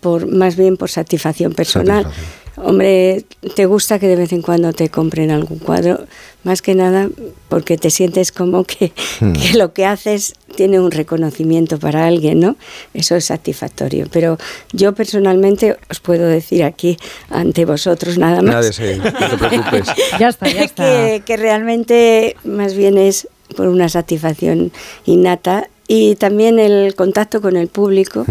por 0.00 0.26
más 0.26 0.56
bien 0.56 0.76
por 0.76 0.90
satisfacción 0.90 1.52
personal. 1.52 2.04
Satisfacción. 2.04 2.44
Hombre, 2.56 3.24
te 3.56 3.66
gusta 3.66 3.98
que 3.98 4.06
de 4.06 4.14
vez 4.14 4.32
en 4.32 4.40
cuando 4.40 4.72
te 4.72 4.88
compren 4.88 5.32
algún 5.32 5.58
cuadro, 5.58 6.06
más 6.44 6.62
que 6.62 6.76
nada 6.76 7.08
porque 7.48 7.76
te 7.76 7.90
sientes 7.90 8.30
como 8.30 8.62
que, 8.62 8.92
Hmm. 9.18 9.32
que 9.32 9.54
lo 9.58 9.72
que 9.72 9.84
haces 9.84 10.34
tiene 10.54 10.78
un 10.78 10.92
reconocimiento 10.92 11.80
para 11.80 12.06
alguien, 12.06 12.38
¿no? 12.38 12.56
Eso 12.94 13.16
es 13.16 13.24
satisfactorio. 13.24 14.06
Pero 14.12 14.38
yo 14.72 14.94
personalmente 14.94 15.76
os 15.90 15.98
puedo 15.98 16.28
decir 16.28 16.62
aquí 16.62 16.96
ante 17.28 17.64
vosotros 17.64 18.18
nada 18.18 18.36
más. 18.40 18.54
Nada 18.54 18.68
ese, 18.68 18.98
no 18.98 19.02
te 19.12 19.36
preocupes. 19.36 19.88
Ya 20.20 20.28
está, 20.28 20.48
ya 20.48 20.62
está. 20.62 20.84
que, 20.84 21.22
que 21.26 21.36
realmente 21.36 22.36
más 22.44 22.74
bien 22.74 22.98
es 22.98 23.26
por 23.56 23.66
una 23.66 23.88
satisfacción 23.88 24.70
innata 25.06 25.68
y 25.88 26.16
también 26.16 26.58
el 26.58 26.94
contacto 26.94 27.40
con 27.40 27.56
el 27.56 27.68
público, 27.68 28.24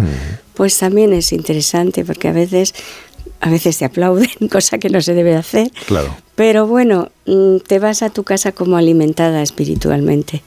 pues 0.53 0.77
también 0.77 1.13
es 1.13 1.31
interesante 1.33 2.03
porque 2.05 2.27
a 2.27 2.31
veces 2.33 2.73
a 3.39 3.49
veces 3.49 3.77
te 3.77 3.85
aplauden, 3.85 4.29
cosa 4.51 4.77
que 4.77 4.89
no 4.89 5.01
se 5.01 5.13
debe 5.13 5.35
hacer. 5.35 5.69
Claro. 5.85 6.15
Pero 6.35 6.65
bueno, 6.65 7.11
mm, 7.25 7.57
te 7.67 7.77
vas 7.79 8.01
a 8.01 8.09
tu 8.09 8.23
casa 8.23 8.53
como 8.53 8.77
alimentada 8.77 9.41
espiritualmente. 9.41 10.41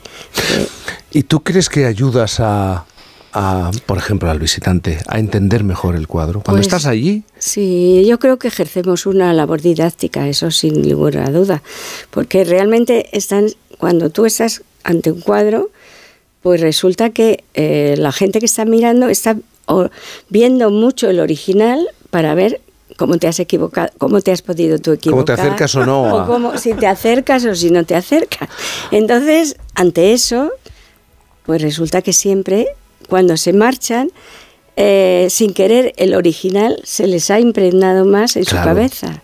¿Y 1.13 1.23
tú 1.25 1.43
crees 1.43 1.69
que 1.69 1.85
ayudas 1.85 2.41
a, 2.41 2.87
a, 3.35 3.71
por 3.85 3.99
ejemplo, 3.99 4.31
al 4.31 4.39
visitante 4.39 4.99
a 5.09 5.19
entender 5.19 5.63
mejor 5.63 5.95
el 5.95 6.09
cuadro? 6.09 6.41
Cuando 6.43 6.59
Pues, 6.59 6.67
estás 6.69 6.87
allí, 6.87 7.23
Sí, 7.39 8.05
yo 8.09 8.19
creo 8.19 8.39
que 8.39 8.49
ejercemos 8.49 9.05
una 9.05 9.33
labor 9.35 9.61
didáctica, 9.61 10.27
eso 10.29 10.51
sin 10.51 10.81
ninguna 10.81 11.31
duda, 11.31 11.63
porque 12.11 12.45
realmente 12.45 13.11
están, 13.17 13.49
cuando 13.79 14.09
tú 14.09 14.25
estás 14.25 14.63
ante 14.85 15.13
un 15.13 15.21
cuadro, 15.21 15.71
pues 16.47 16.61
resulta 16.61 17.11
que 17.11 17.43
eh, 17.55 17.97
la 17.99 18.13
gente 18.13 18.39
que 18.39 18.47
está 18.47 18.65
mirando 18.65 19.09
está 19.09 19.37
viendo 20.29 20.71
mucho 20.71 21.11
el 21.11 21.19
original 21.19 21.89
para 22.11 22.37
ver 22.37 22.61
cómo 22.97 23.19
te 23.19 23.27
has 23.27 23.41
equivocado, 23.41 23.89
cómo 23.99 24.21
te 24.21 24.31
has 24.31 24.43
podido 24.43 24.79
tú 24.79 24.93
equivocar. 24.93 25.11
Cómo 25.11 25.25
te 25.25 25.33
acercas 25.33 25.75
o 25.75 25.85
no 25.85 26.03
O 26.23 26.27
cómo- 26.29 26.57
si 26.57 26.73
te 26.75 26.87
acercas 26.87 27.45
o 27.47 27.55
si 27.57 27.71
no 27.71 27.83
te 27.83 27.97
acercas. 27.97 28.49
Entonces, 28.93 29.57
ante 29.75 30.13
eso, 30.13 30.53
pues 31.47 31.63
resulta 31.63 32.01
que 32.01 32.13
siempre, 32.13 32.69
cuando 33.09 33.37
se 33.37 33.53
marchan, 33.53 34.13
eh, 34.77 35.27
sin 35.31 35.53
querer, 35.53 35.95
el 35.97 36.15
original 36.15 36.81
se 36.85 37.09
les 37.09 37.29
ha 37.33 37.41
impregnado 37.41 38.05
más 38.05 38.37
en 38.37 38.45
Claro. 38.45 38.63
su 38.63 38.69
cabeza. 38.69 39.21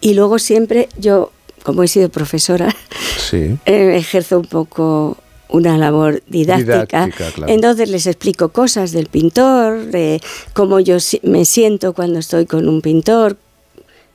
Y 0.00 0.14
luego 0.14 0.38
siempre, 0.38 0.88
yo, 0.96 1.32
como 1.64 1.82
he 1.82 1.88
sido 1.88 2.08
profesora, 2.08 2.72
sí. 3.18 3.58
eh, 3.66 3.96
ejerzo 3.96 4.38
un 4.38 4.46
poco 4.46 5.16
una 5.52 5.78
labor 5.78 6.22
didáctica. 6.26 7.06
Didáctica, 7.06 7.30
claro. 7.30 7.52
Entonces 7.52 7.88
les 7.88 8.06
explico 8.06 8.48
cosas 8.50 8.92
del 8.92 9.06
pintor, 9.06 9.86
de 9.86 10.20
cómo 10.52 10.80
yo 10.80 10.96
me 11.22 11.44
siento 11.44 11.92
cuando 11.92 12.18
estoy 12.18 12.46
con 12.46 12.68
un 12.68 12.80
pintor. 12.80 13.36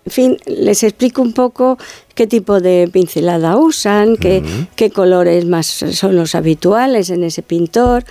En 0.05 0.11
fin, 0.11 0.37
les 0.45 0.83
explico 0.83 1.21
un 1.21 1.33
poco 1.33 1.77
qué 2.15 2.27
tipo 2.27 2.61
de 2.61 2.89
pincelada 2.91 3.57
usan, 3.57 4.15
qué, 4.15 4.41
qué 4.75 4.89
colores 4.89 5.45
más 5.45 5.67
son 5.67 6.15
los 6.15 6.33
habituales 6.33 7.09
en 7.09 7.23
ese 7.23 7.41
pintor. 7.41 8.05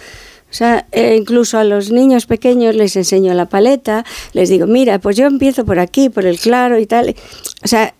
O 0.50 0.54
sea, 0.54 0.86
eh, 0.92 1.16
incluso 1.18 1.58
a 1.58 1.64
los 1.64 1.90
niños 1.90 2.26
pequeños 2.26 2.74
les 2.74 2.96
enseño 2.96 3.34
la 3.34 3.46
paleta, 3.46 4.04
les 4.32 4.48
digo, 4.48 4.66
mira, 4.66 4.98
pues 4.98 5.16
yo 5.16 5.26
empiezo 5.26 5.64
por 5.64 5.78
aquí, 5.78 6.08
por 6.08 6.24
el 6.24 6.38
claro 6.38 6.78
y 6.78 6.86
tal. 6.86 7.16
O 7.64 7.68
sea, 7.68 7.94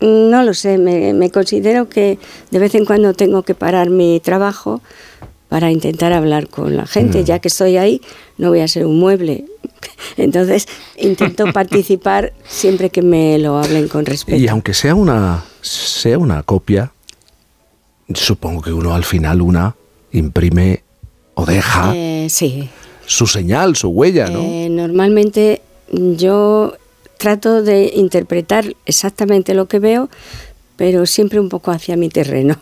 no 0.00 0.42
lo 0.42 0.54
sé, 0.54 0.78
me, 0.78 1.12
me 1.12 1.30
considero 1.30 1.88
que 1.88 2.18
de 2.50 2.58
vez 2.58 2.74
en 2.74 2.84
cuando 2.84 3.12
tengo 3.14 3.42
que 3.42 3.54
parar 3.54 3.90
mi 3.90 4.20
trabajo 4.20 4.80
para 5.48 5.70
intentar 5.70 6.12
hablar 6.12 6.48
con 6.48 6.76
la 6.76 6.86
gente. 6.86 7.24
Ya 7.24 7.38
que 7.40 7.48
estoy 7.48 7.76
ahí, 7.76 8.00
no 8.38 8.50
voy 8.50 8.60
a 8.60 8.68
ser 8.68 8.86
un 8.86 8.98
mueble. 9.00 9.44
Entonces, 10.16 10.66
intento 10.96 11.44
participar 11.52 12.32
siempre 12.46 12.90
que 12.90 13.02
me 13.02 13.38
lo 13.38 13.58
hablen 13.58 13.88
con 13.88 14.06
respeto. 14.06 14.38
Y 14.38 14.46
aunque 14.48 14.74
sea 14.74 14.94
una, 14.94 15.44
sea 15.60 16.18
una 16.18 16.42
copia, 16.44 16.92
supongo 18.14 18.62
que 18.62 18.72
uno 18.72 18.94
al 18.94 19.04
final 19.04 19.40
una 19.42 19.74
imprime 20.12 20.82
o 21.34 21.44
deja 21.46 21.92
Eh, 21.94 22.26
sí. 22.30 22.68
su 23.06 23.26
señal, 23.26 23.76
su 23.76 23.88
huella, 23.88 24.28
¿no? 24.30 24.40
Eh, 24.40 24.68
normalmente 24.70 25.62
yo 25.92 26.74
trato 27.20 27.62
de 27.62 27.92
interpretar 27.94 28.64
exactamente 28.86 29.54
lo 29.54 29.66
que 29.68 29.78
veo, 29.78 30.08
pero 30.76 31.04
siempre 31.06 31.38
un 31.38 31.48
poco 31.50 31.70
hacia 31.70 31.96
mi 31.96 32.08
terreno. 32.08 32.56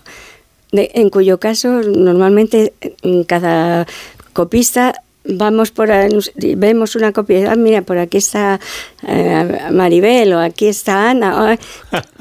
De- 0.73 0.91
en 0.95 1.09
cuyo 1.11 1.39
caso, 1.39 1.81
normalmente 1.83 2.73
en 3.03 3.25
cada 3.25 3.87
copista 4.35 5.01
vamos 5.25 5.71
por 5.71 5.89
vemos 6.57 6.97
una 6.97 7.13
copia, 7.13 7.53
ah, 7.53 7.57
mira, 7.57 7.83
por 7.83 7.99
aquí 7.99 8.17
está 8.19 8.59
eh, 9.07 9.59
Maribel 9.71 10.33
o 10.33 10.41
aquí 10.41 10.67
está 10.67 11.11
Ana, 11.11 11.59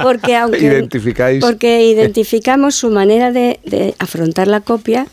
porque 0.01 0.35
aunque 0.41 0.59
Identificáis. 0.65 1.43
porque 1.43 1.85
identificamos 1.85 2.75
su 2.75 2.89
manera 2.89 3.31
de, 3.31 3.59
de 3.65 3.95
afrontar 3.99 4.47
la 4.47 4.61
copia 4.61 5.07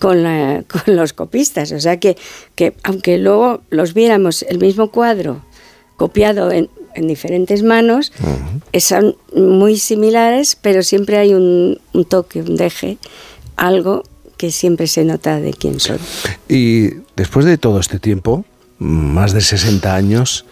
con, 0.00 0.22
la- 0.22 0.64
con 0.68 0.96
los 0.96 1.12
copistas. 1.12 1.72
O 1.72 1.80
sea 1.80 1.98
que, 1.98 2.16
que 2.56 2.74
aunque 2.82 3.18
luego 3.18 3.62
los 3.70 3.94
viéramos 3.94 4.42
el 4.42 4.58
mismo 4.58 4.90
cuadro 4.90 5.42
copiado 6.02 6.50
en, 6.50 6.68
en 6.96 7.06
diferentes 7.06 7.62
manos, 7.62 8.12
eh, 8.72 8.80
son 8.80 9.14
muy 9.36 9.78
similares, 9.78 10.58
pero 10.60 10.82
siempre 10.82 11.16
hay 11.16 11.32
un, 11.32 11.78
un 11.92 12.04
toque, 12.04 12.40
un 12.42 12.56
deje, 12.56 12.98
algo 13.54 14.02
que 14.36 14.50
siempre 14.50 14.88
se 14.88 15.04
nota 15.04 15.38
de 15.38 15.52
quién 15.52 15.78
son. 15.78 15.98
Y 16.48 16.88
después 17.14 17.46
de 17.46 17.56
todo 17.56 17.78
este 17.78 18.00
tiempo, 18.00 18.44
más 18.78 19.32
de 19.32 19.42
60 19.42 19.94
años, 19.94 20.44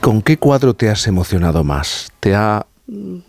¿con 0.00 0.22
qué 0.22 0.38
cuadro 0.38 0.74
te 0.74 0.90
has 0.90 1.06
emocionado 1.06 1.62
más? 1.62 2.10
¿Te 2.18 2.34
ha 2.34 2.66
Bueno, 2.88 3.22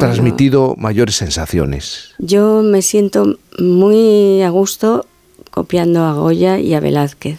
transmitido 0.00 0.74
mayores 0.76 1.14
sensaciones? 1.14 2.14
Yo 2.18 2.62
me 2.64 2.82
siento 2.82 3.38
muy 3.60 4.42
a 4.42 4.50
gusto 4.50 5.06
copiando 5.52 6.04
a 6.04 6.14
Goya 6.14 6.58
y 6.58 6.74
a 6.74 6.80
Velázquez. 6.80 7.38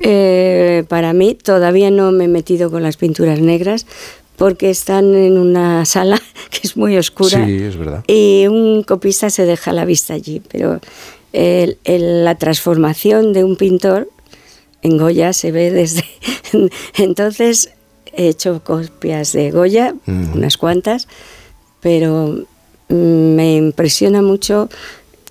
Eh, 0.00 0.84
para 0.88 1.12
mí 1.14 1.34
todavía 1.34 1.90
no 1.90 2.12
me 2.12 2.24
he 2.24 2.28
metido 2.28 2.70
con 2.70 2.82
las 2.82 2.96
pinturas 2.98 3.40
negras 3.40 3.86
porque 4.36 4.68
están 4.68 5.14
en 5.14 5.38
una 5.38 5.84
sala 5.86 6.20
que 6.50 6.60
es 6.64 6.76
muy 6.76 6.96
oscura 6.98 7.44
Sí, 7.46 7.56
es 7.62 7.76
verdad. 7.78 8.04
y 8.06 8.46
un 8.48 8.82
copista 8.82 9.30
se 9.30 9.46
deja 9.46 9.72
la 9.72 9.84
vista 9.86 10.12
allí, 10.14 10.42
pero 10.52 10.80
el- 11.32 11.78
el- 11.84 12.24
la 12.24 12.34
transformación 12.34 13.32
de 13.32 13.44
un 13.44 13.56
pintor 13.56 14.10
en 14.82 14.98
Goya 14.98 15.32
se 15.32 15.50
ve 15.52 15.70
desde... 15.70 16.04
Entonces 16.98 17.70
he 18.14 18.28
hecho 18.28 18.60
copias 18.62 19.32
de 19.32 19.50
Goya, 19.50 19.94
Ujú. 20.06 20.36
unas 20.38 20.56
cuantas, 20.58 21.08
pero 21.80 22.44
mm, 22.88 22.94
me 23.34 23.56
impresiona 23.56 24.20
mucho 24.22 24.68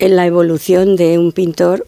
la 0.00 0.26
evolución 0.26 0.96
de 0.96 1.18
un 1.18 1.30
pintor 1.32 1.86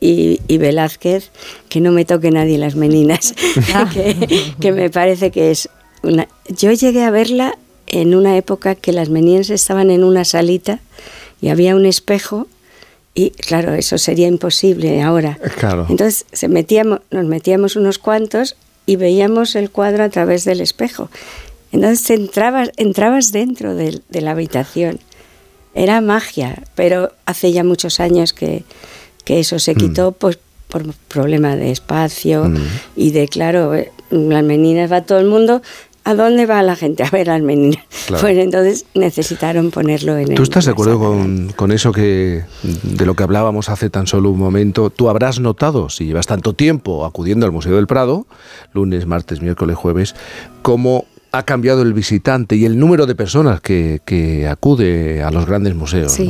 y, 0.00 0.40
y 0.48 0.58
Velázquez, 0.58 1.30
que 1.68 1.80
no 1.80 1.92
me 1.92 2.04
toque 2.04 2.30
nadie 2.30 2.58
las 2.58 2.74
meninas, 2.74 3.34
que, 3.92 4.54
que 4.58 4.72
me 4.72 4.90
parece 4.90 5.30
que 5.30 5.50
es 5.50 5.68
una... 6.02 6.26
Yo 6.48 6.72
llegué 6.72 7.04
a 7.04 7.10
verla 7.10 7.56
en 7.86 8.14
una 8.14 8.36
época 8.36 8.74
que 8.74 8.92
las 8.92 9.10
meninas 9.10 9.50
estaban 9.50 9.90
en 9.90 10.04
una 10.04 10.24
salita 10.24 10.80
y 11.40 11.48
había 11.48 11.76
un 11.76 11.86
espejo 11.86 12.46
y 13.14 13.30
claro, 13.30 13.74
eso 13.74 13.98
sería 13.98 14.28
imposible 14.28 15.02
ahora. 15.02 15.38
Claro. 15.58 15.86
Entonces 15.88 16.26
se 16.32 16.48
metíamos, 16.48 17.00
nos 17.10 17.26
metíamos 17.26 17.76
unos 17.76 17.98
cuantos 17.98 18.56
y 18.86 18.96
veíamos 18.96 19.56
el 19.56 19.70
cuadro 19.70 20.04
a 20.04 20.08
través 20.08 20.44
del 20.44 20.60
espejo. 20.60 21.10
Entonces 21.72 22.08
entrabas, 22.10 22.70
entrabas 22.76 23.32
dentro 23.32 23.74
de, 23.74 24.00
de 24.08 24.20
la 24.20 24.30
habitación. 24.30 25.00
Era 25.74 26.00
magia, 26.00 26.62
pero 26.74 27.12
hace 27.26 27.52
ya 27.52 27.62
muchos 27.62 28.00
años 28.00 28.32
que, 28.32 28.64
que 29.24 29.40
eso 29.40 29.58
se 29.58 29.74
quitó 29.74 30.12
pues, 30.12 30.38
por 30.68 30.84
problema 31.08 31.56
de 31.56 31.70
espacio 31.70 32.44
Mm. 32.44 32.56
y 32.96 33.10
de, 33.10 33.26
claro, 33.28 33.74
eh, 33.74 33.90
las 34.10 34.44
meninas 34.44 34.90
va 34.90 35.02
todo 35.02 35.18
el 35.18 35.26
mundo. 35.26 35.62
¿A 36.02 36.14
dónde 36.14 36.46
va 36.46 36.62
la 36.62 36.76
gente? 36.76 37.02
A 37.04 37.10
ver 37.10 37.26
las 37.26 37.42
meninas. 37.42 37.82
Claro. 38.06 38.22
Pues 38.22 38.38
entonces 38.38 38.86
necesitaron 38.94 39.70
ponerlo 39.70 40.16
en 40.16 40.24
¿Tú 40.34 40.42
el- 40.42 40.42
estás 40.42 40.64
de 40.64 40.72
acuerdo 40.72 40.98
con, 40.98 41.52
con 41.54 41.70
eso 41.70 41.92
que 41.92 42.42
de 42.82 43.06
lo 43.06 43.14
que 43.14 43.22
hablábamos 43.22 43.68
hace 43.68 43.88
tan 43.90 44.06
solo 44.08 44.30
un 44.30 44.38
momento? 44.38 44.90
¿Tú 44.90 45.08
habrás 45.08 45.38
notado, 45.38 45.88
si 45.90 46.06
llevas 46.06 46.26
tanto 46.26 46.52
tiempo 46.54 47.04
acudiendo 47.04 47.46
al 47.46 47.52
Museo 47.52 47.76
del 47.76 47.86
Prado, 47.86 48.26
lunes, 48.72 49.06
martes, 49.06 49.42
miércoles, 49.42 49.76
jueves, 49.76 50.16
cómo 50.62 51.04
ha 51.30 51.44
cambiado 51.44 51.82
el 51.82 51.92
visitante 51.92 52.56
y 52.56 52.64
el 52.64 52.78
número 52.80 53.06
de 53.06 53.14
personas 53.14 53.60
que, 53.60 54.00
que 54.04 54.48
acude 54.48 55.22
a 55.22 55.30
los 55.30 55.46
grandes 55.46 55.76
museos? 55.76 56.18
¿no? 56.18 56.24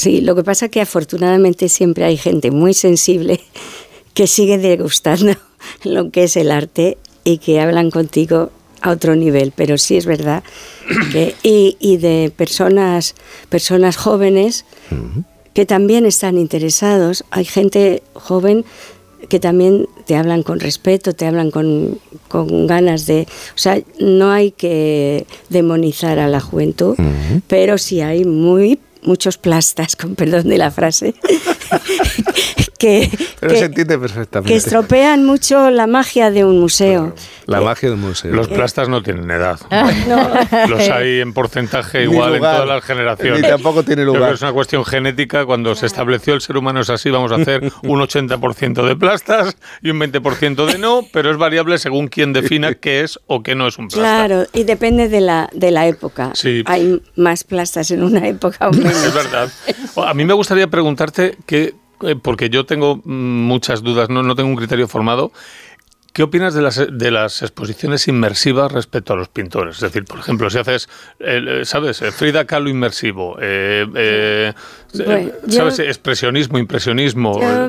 Sí, 0.00 0.22
lo 0.22 0.34
que 0.34 0.42
pasa 0.42 0.64
es 0.64 0.70
que 0.70 0.80
afortunadamente 0.80 1.68
siempre 1.68 2.06
hay 2.06 2.16
gente 2.16 2.50
muy 2.50 2.72
sensible 2.72 3.38
que 4.14 4.26
sigue 4.26 4.56
degustando 4.56 5.34
lo 5.84 6.10
que 6.10 6.22
es 6.24 6.38
el 6.38 6.52
arte 6.52 6.96
y 7.22 7.36
que 7.36 7.60
hablan 7.60 7.90
contigo 7.90 8.50
a 8.80 8.92
otro 8.92 9.14
nivel, 9.14 9.52
pero 9.54 9.76
sí 9.76 9.98
es 9.98 10.06
verdad 10.06 10.42
que 11.12 11.34
y, 11.42 11.76
y 11.80 11.98
de 11.98 12.32
personas 12.34 13.14
personas 13.50 13.98
jóvenes 13.98 14.64
que 15.52 15.66
también 15.66 16.06
están 16.06 16.38
interesados, 16.38 17.22
hay 17.30 17.44
gente 17.44 18.02
joven 18.14 18.64
que 19.28 19.38
también 19.38 19.86
te 20.06 20.16
hablan 20.16 20.42
con 20.42 20.60
respeto, 20.60 21.12
te 21.12 21.26
hablan 21.26 21.50
con, 21.50 22.00
con 22.28 22.66
ganas 22.66 23.04
de... 23.04 23.28
O 23.54 23.58
sea, 23.58 23.78
no 23.98 24.32
hay 24.32 24.50
que 24.50 25.26
demonizar 25.50 26.18
a 26.18 26.26
la 26.26 26.40
juventud, 26.40 26.96
pero 27.46 27.76
sí 27.76 28.00
hay 28.00 28.24
muy 28.24 28.78
muchos 29.02 29.38
plastas, 29.38 29.96
con 29.96 30.14
perdón 30.14 30.48
de 30.48 30.58
la 30.58 30.70
frase, 30.70 31.14
que, 32.78 33.10
Pero 33.40 33.54
se 33.56 33.64
entiende 33.66 33.98
perfectamente. 33.98 34.50
que 34.52 34.56
estropean 34.56 35.24
mucho 35.24 35.70
la 35.70 35.86
magia 35.86 36.30
de 36.30 36.44
un 36.44 36.58
museo. 36.60 37.14
La 37.46 37.60
magia 37.60 37.90
del 37.90 37.98
museo. 37.98 38.32
Los 38.32 38.48
plastas 38.48 38.88
no 38.88 39.02
tienen 39.02 39.30
edad. 39.30 39.58
No. 40.06 40.30
Los 40.68 40.88
hay 40.88 41.20
en 41.20 41.32
porcentaje 41.32 42.04
igual 42.04 42.34
en 42.36 42.40
todas 42.40 42.66
las 42.66 42.82
generaciones. 42.84 43.42
Ni 43.42 43.48
tampoco 43.48 43.82
tiene 43.82 44.02
Yo 44.02 44.10
creo 44.10 44.14
lugar. 44.14 44.30
que 44.30 44.34
es 44.36 44.42
una 44.42 44.52
cuestión 44.52 44.84
genética. 44.84 45.44
Cuando 45.44 45.74
se 45.74 45.86
estableció 45.86 46.34
el 46.34 46.40
ser 46.40 46.56
humano 46.56 46.80
es 46.80 46.90
así, 46.90 47.10
vamos 47.10 47.32
a 47.32 47.36
hacer 47.36 47.70
un 47.82 48.00
80% 48.00 48.86
de 48.86 48.96
plastas 48.96 49.56
y 49.82 49.90
un 49.90 50.00
20% 50.00 50.66
de 50.66 50.78
no, 50.78 51.02
pero 51.12 51.30
es 51.30 51.36
variable 51.36 51.78
según 51.78 52.08
quien 52.08 52.32
defina 52.32 52.74
qué 52.74 53.02
es 53.02 53.20
o 53.26 53.42
qué 53.42 53.54
no 53.54 53.66
es 53.66 53.78
un 53.78 53.88
plasta. 53.88 54.00
Claro, 54.00 54.46
y 54.52 54.64
depende 54.64 55.08
de 55.08 55.20
la, 55.20 55.48
de 55.52 55.70
la 55.70 55.86
época. 55.86 56.30
Sí. 56.34 56.62
Hay 56.66 57.02
más 57.16 57.44
plastas 57.44 57.90
en 57.90 58.02
una 58.02 58.26
época 58.26 58.68
o 58.68 58.72
menos. 58.72 59.04
Es 59.04 59.14
verdad. 59.14 59.50
A 59.96 60.14
mí 60.14 60.24
me 60.24 60.34
gustaría 60.34 60.66
preguntarte 60.68 61.36
eh, 61.48 61.59
porque 62.22 62.50
yo 62.50 62.66
tengo 62.66 62.96
mm, 63.04 63.10
muchas 63.12 63.82
dudas, 63.82 64.08
no, 64.08 64.22
no 64.22 64.34
tengo 64.34 64.48
un 64.48 64.56
criterio 64.56 64.88
formado. 64.88 65.32
¿Qué 66.12 66.24
opinas 66.24 66.54
de 66.54 66.62
las, 66.62 66.84
de 66.90 67.10
las 67.12 67.40
exposiciones 67.42 68.08
inmersivas 68.08 68.72
respecto 68.72 69.12
a 69.12 69.16
los 69.16 69.28
pintores? 69.28 69.76
Es 69.76 69.82
decir, 69.82 70.04
por 70.04 70.18
ejemplo, 70.18 70.50
si 70.50 70.58
haces, 70.58 70.88
eh, 71.20 71.62
¿sabes? 71.64 72.02
Eh, 72.02 72.10
Frida 72.10 72.46
Kahlo 72.46 72.68
inmersivo, 72.68 73.36
eh, 73.40 73.86
eh, 73.94 74.52
Bueno, 74.94 75.30
¿sabes? 75.48 75.76
yo- 75.78 75.84
Expresionismo, 75.84 76.58
impresionismo. 76.58 77.40
Yo, 77.40 77.48
eh, 77.66 77.68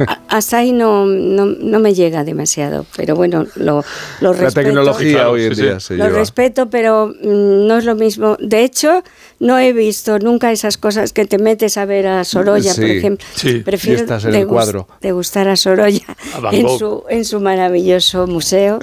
mm, 0.00 0.02
hasta 0.28 0.58
ahí 0.58 0.72
no, 0.72 1.06
no, 1.06 1.46
no 1.46 1.78
me 1.78 1.94
llega 1.94 2.24
demasiado, 2.24 2.84
pero 2.96 3.14
bueno, 3.14 3.46
lo, 3.56 3.84
lo 4.20 4.32
La 4.32 4.38
respeto. 4.40 4.66
tecnología 4.68 5.12
Claro, 5.12 5.30
hoy 5.32 5.44
en 5.44 5.54
sí, 5.54 5.62
día 5.62 5.80
sí. 5.80 5.86
se 5.88 5.96
Lo 5.96 6.06
lleva. 6.06 6.18
respeto, 6.18 6.68
pero 6.70 7.08
mm, 7.08 7.66
no 7.66 7.78
es 7.78 7.84
lo 7.84 7.94
mismo. 7.94 8.36
De 8.40 8.64
hecho, 8.64 9.02
no 9.38 9.58
he 9.58 9.72
visto 9.72 10.18
nunca 10.18 10.50
esas 10.52 10.76
cosas 10.78 11.12
que 11.12 11.24
te 11.26 11.38
metes 11.38 11.76
a 11.76 11.84
ver 11.84 12.06
a 12.06 12.24
Sorolla, 12.24 12.74
por 12.74 12.84
ejemplo. 12.84 13.26
sí. 13.34 13.60
Prefiero 13.60 13.98
Y 13.98 14.02
estás 14.02 14.24
en 14.24 14.34
el 14.34 14.44
degus- 14.46 14.48
cuadro. 14.48 14.88
degustar 15.00 15.48
a 15.48 15.56
Sorolla 15.56 16.04
A 16.42 16.54
en 16.54 16.68
su, 16.78 17.04
en 17.08 17.24
su 17.24 17.40
maravilloso 17.40 18.26
museo. 18.26 18.78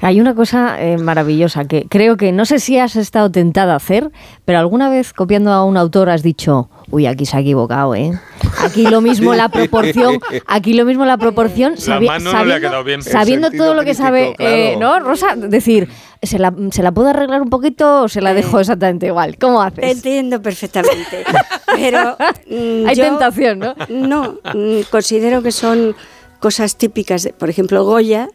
Hay 0.00 0.20
una 0.20 0.34
cosa 0.34 0.80
eh, 0.82 0.98
maravillosa 0.98 1.64
que 1.66 1.86
creo 1.88 2.16
que 2.16 2.32
no 2.32 2.44
sé 2.44 2.58
si 2.58 2.78
has 2.78 2.96
estado 2.96 3.30
tentada 3.30 3.72
a 3.74 3.76
hacer, 3.76 4.10
pero 4.44 4.58
alguna 4.58 4.88
vez 4.88 5.12
copiando 5.12 5.52
a 5.52 5.64
un 5.64 5.76
autor 5.76 6.10
has 6.10 6.22
dicho, 6.22 6.68
uy, 6.90 7.06
aquí 7.06 7.26
se 7.26 7.36
ha 7.36 7.40
equivocado, 7.40 7.94
¿eh? 7.94 8.12
Aquí 8.62 8.82
lo 8.86 9.00
mismo 9.00 9.34
la 9.34 9.48
proporción, 9.48 10.18
aquí 10.46 10.74
lo 10.74 10.84
mismo 10.84 11.04
la 11.04 11.16
proporción, 11.18 11.74
La 11.86 12.00
mano 12.00 12.32
no 12.32 12.44
le 12.44 12.54
ha 12.54 12.60
quedado 12.60 12.84
bien. 12.84 13.02
sabiendo 13.02 13.50
todo 13.50 13.74
lo 13.74 13.80
que 13.80 13.86
crítico, 13.94 14.04
sabe, 14.04 14.34
eh. 14.38 14.76
¿no, 14.78 15.00
Rosa? 15.00 15.34
Decir, 15.36 15.88
¿se 16.22 16.38
la, 16.38 16.52
¿se 16.70 16.82
la 16.82 16.92
puedo 16.92 17.08
arreglar 17.08 17.42
un 17.42 17.50
poquito 17.50 18.02
o 18.02 18.08
se 18.08 18.20
la 18.20 18.34
dejo 18.34 18.60
exactamente 18.60 19.06
igual? 19.06 19.36
¿Cómo 19.38 19.60
Te 19.70 19.82
haces? 19.84 19.96
entiendo 19.96 20.40
perfectamente. 20.42 21.24
Pero 21.74 22.16
mm, 22.48 22.86
Hay 22.88 22.96
yo- 22.96 23.04
tentación, 23.04 23.58
¿no? 23.58 23.74
No, 23.88 24.34
mm, 24.54 24.82
considero 24.90 25.42
que 25.42 25.52
son 25.52 25.94
cosas 26.40 26.76
típicas. 26.76 27.22
de- 27.22 27.32
por 27.32 27.48
ejemplo, 27.50 27.84
Goya, 27.84 28.28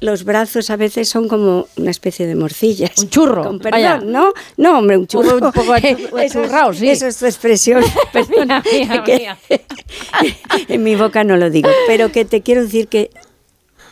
los 0.00 0.24
brazos 0.24 0.70
a 0.70 0.76
veces 0.76 1.08
son 1.08 1.28
como 1.28 1.66
una 1.76 1.90
especie 1.90 2.26
de 2.26 2.34
morcillas. 2.34 2.92
Un 2.98 3.10
churro, 3.10 3.42
Con 3.44 3.58
vaya. 3.58 3.96
perdón, 3.98 4.12
¿no? 4.12 4.32
No, 4.56 4.78
hombre, 4.78 4.96
un 4.96 5.06
churro. 5.06 5.34
Un 5.34 5.52
poco 5.52 5.72
achu- 5.74 5.98
Eso 6.18 6.18
es- 6.18 6.36
achurrao, 6.36 6.72
sí. 6.72 6.88
Eso 6.88 7.06
es 7.06 7.18
tu 7.18 7.26
expresión. 7.26 7.84
Perdona, 8.12 8.62
Mía, 8.72 9.02
que- 9.04 9.16
mía. 9.18 9.38
en 10.68 10.82
mi 10.82 10.96
boca 10.96 11.22
no 11.24 11.36
lo 11.36 11.50
digo. 11.50 11.68
Pero 11.86 12.10
que 12.12 12.24
te 12.24 12.40
quiero 12.40 12.62
decir 12.62 12.88
que 12.88 13.10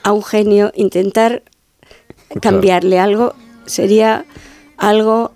a 0.03 0.13
un 0.13 0.23
genio 0.23 0.73
intentar 0.75 1.43
cambiarle 2.41 2.99
algo 2.99 3.35
sería 3.67 4.25
algo 4.77 5.33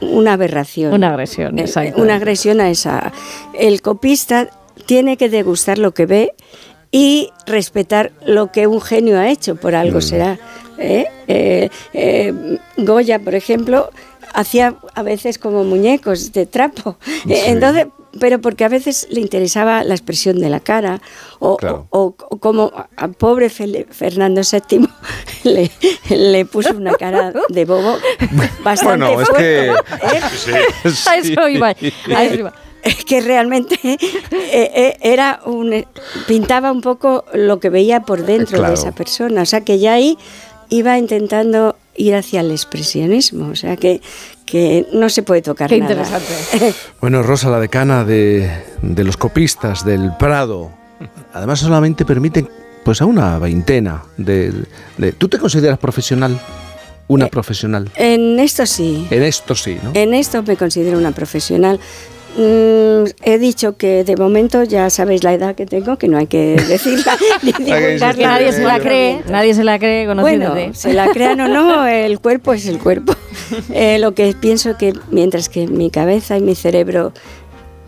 una 0.00 0.32
aberración. 0.34 0.92
Una 0.92 1.10
agresión, 1.10 1.58
Eh, 1.58 1.62
exacto. 1.62 2.02
Una 2.02 2.16
agresión 2.16 2.60
a 2.60 2.70
esa. 2.70 3.12
El 3.54 3.80
copista 3.82 4.50
tiene 4.86 5.16
que 5.16 5.28
degustar 5.28 5.78
lo 5.78 5.92
que 5.94 6.06
ve 6.06 6.32
y 6.90 7.30
respetar 7.46 8.12
lo 8.26 8.50
que 8.52 8.66
un 8.66 8.80
genio 8.80 9.18
ha 9.18 9.28
hecho, 9.30 9.56
por 9.56 9.74
algo 9.74 9.98
Mm. 9.98 10.02
será. 10.02 10.38
¿eh? 10.78 11.06
Eh, 11.28 11.68
eh, 11.92 12.58
Goya, 12.78 13.18
por 13.18 13.34
ejemplo, 13.34 13.90
hacía 14.34 14.74
a 14.94 15.02
veces 15.02 15.38
como 15.38 15.62
muñecos 15.64 16.32
de 16.32 16.46
trapo. 16.46 16.96
Sí. 17.04 17.34
Entonces, 17.46 17.86
pero 18.18 18.40
porque 18.40 18.64
a 18.64 18.68
veces 18.68 19.06
le 19.10 19.20
interesaba 19.20 19.84
la 19.84 19.94
expresión 19.94 20.40
de 20.40 20.50
la 20.50 20.58
cara 20.58 21.00
o, 21.38 21.56
Claro. 21.58 21.86
o- 21.90 22.14
o 22.28 22.36
como 22.38 22.72
a 22.96 23.08
pobre 23.08 23.48
Fernando 23.50 24.40
VII 24.40 24.88
le, 25.44 25.70
le 26.08 26.44
puso 26.44 26.70
una 26.76 26.94
cara 26.94 27.32
de 27.50 27.64
bobo 27.64 27.98
bastante 28.64 29.04
Bueno, 29.06 29.20
es 29.20 29.28
que- 29.30 29.66
¿eh? 29.68 29.72
sí. 30.36 30.50
A 31.08 31.16
eso 31.18 31.48
iba, 31.48 31.68
a 31.68 32.24
eso 32.24 32.34
iba. 32.34 32.52
Es 32.82 33.04
que 33.04 33.20
realmente 33.20 33.78
eh, 33.84 33.98
eh, 34.32 34.96
era 35.00 35.40
un 35.46 35.84
pintaba 36.26 36.72
un 36.72 36.80
poco 36.80 37.24
lo 37.34 37.60
que 37.60 37.68
veía 37.70 38.00
por 38.00 38.24
dentro 38.24 38.58
Claro. 38.58 38.74
de 38.74 38.80
esa 38.80 38.92
persona, 38.92 39.42
o 39.42 39.46
sea 39.46 39.60
que 39.62 39.78
ya 39.78 39.94
ahí 39.94 40.16
iba 40.68 40.96
intentando 40.98 41.76
ir 41.96 42.14
hacia 42.14 42.40
el 42.40 42.50
expresionismo, 42.52 43.48
o 43.48 43.56
sea 43.56 43.76
que, 43.76 44.00
que 44.46 44.86
no 44.92 45.08
se 45.10 45.22
puede 45.22 45.42
tocar 45.42 45.68
Qué 45.68 45.78
nada. 45.78 45.92
interesante. 45.92 46.74
Bueno, 47.00 47.22
Rosa, 47.22 47.50
la 47.50 47.60
decana 47.60 48.04
de, 48.04 48.48
de 48.82 49.04
los 49.04 49.16
copistas 49.16 49.84
del 49.84 50.12
Prado, 50.18 50.70
además 51.34 51.58
solamente 51.60 52.04
permiten 52.04 52.48
pues 52.84 53.02
a 53.02 53.06
una 53.06 53.38
veintena 53.38 54.04
de, 54.16 54.52
de- 54.96 55.12
¿Tú 55.12 55.28
te 55.28 55.38
consideras 55.38 55.78
profesional? 55.78 56.40
Una 57.08 57.26
Eh, 57.26 57.28
profesional. 57.30 57.90
En 57.96 58.38
esto 58.38 58.64
sí, 58.64 59.06
En 59.10 59.22
esto 59.24 59.54
sí, 59.56 59.76
¿no? 59.82 59.90
en 59.94 60.14
esto 60.14 60.42
me 60.44 60.56
considero 60.56 60.96
una 60.96 61.10
profesional. 61.10 61.78
Mm, 62.36 63.04
he 63.24 63.38
dicho 63.38 63.76
que 63.76 64.04
de 64.04 64.16
momento 64.16 64.62
ya 64.62 64.88
sabéis 64.88 65.24
la 65.24 65.34
edad 65.34 65.54
que 65.56 65.66
tengo, 65.66 65.96
que 65.98 66.06
no 66.08 66.16
hay 66.18 66.26
que 66.28 66.56
decirla 66.68 67.16
ni 67.42 67.52
divulgarla. 67.52 68.14
Que 68.14 68.22
nadie 68.24 68.52
se 68.52 68.62
la 68.62 68.68
Bueno, 68.74 68.84
cree, 68.84 69.22
nadie 69.28 69.54
se 69.54 69.64
la 69.64 69.78
cree 69.78 70.06
Bueno, 70.06 70.22
conociéndote. 70.22 70.70
se 70.74 70.92
la 70.94 71.08
crean 71.10 71.40
o 71.40 71.48
no, 71.48 71.86
el 71.88 72.20
cuerpo 72.20 72.52
es 72.52 72.66
el 72.66 72.78
cuerpo. 72.78 73.14
Eh, 73.72 73.98
lo 73.98 74.14
que 74.14 74.32
pienso 74.38 74.76
que 74.78 74.92
mientras 75.10 75.48
que 75.48 75.66
mi 75.66 75.90
cabeza 75.90 76.38
y 76.38 76.40
mi 76.40 76.54
cerebro, 76.54 77.12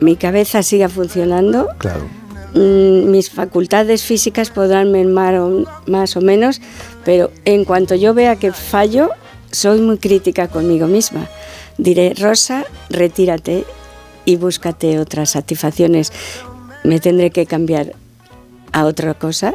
mi 0.00 0.16
cabeza 0.16 0.62
siga 0.64 0.88
funcionando, 0.88 1.68
Claro. 1.78 2.04
mm, 2.54 3.10
mis 3.10 3.30
facultades 3.30 4.02
físicas 4.02 4.50
podrán 4.50 4.90
mermar 4.90 5.36
o- 5.38 5.64
más 5.86 6.16
o 6.16 6.20
menos, 6.20 6.60
pero 7.04 7.30
en 7.44 7.64
cuanto 7.64 7.94
yo 7.94 8.12
vea 8.12 8.34
que 8.36 8.50
fallo, 8.52 9.10
soy 9.52 9.80
muy 9.80 9.98
crítica 9.98 10.48
conmigo 10.48 10.88
misma. 10.88 11.28
Diré, 11.78 12.12
Rosa, 12.18 12.64
retírate 12.90 13.64
y 14.24 14.36
búscate 14.36 14.98
otras 14.98 15.30
satisfacciones. 15.30 16.12
Me 16.84 17.00
tendré 17.00 17.30
que 17.30 17.46
cambiar 17.46 17.94
a 18.72 18.84
otra 18.86 19.14
cosa 19.14 19.54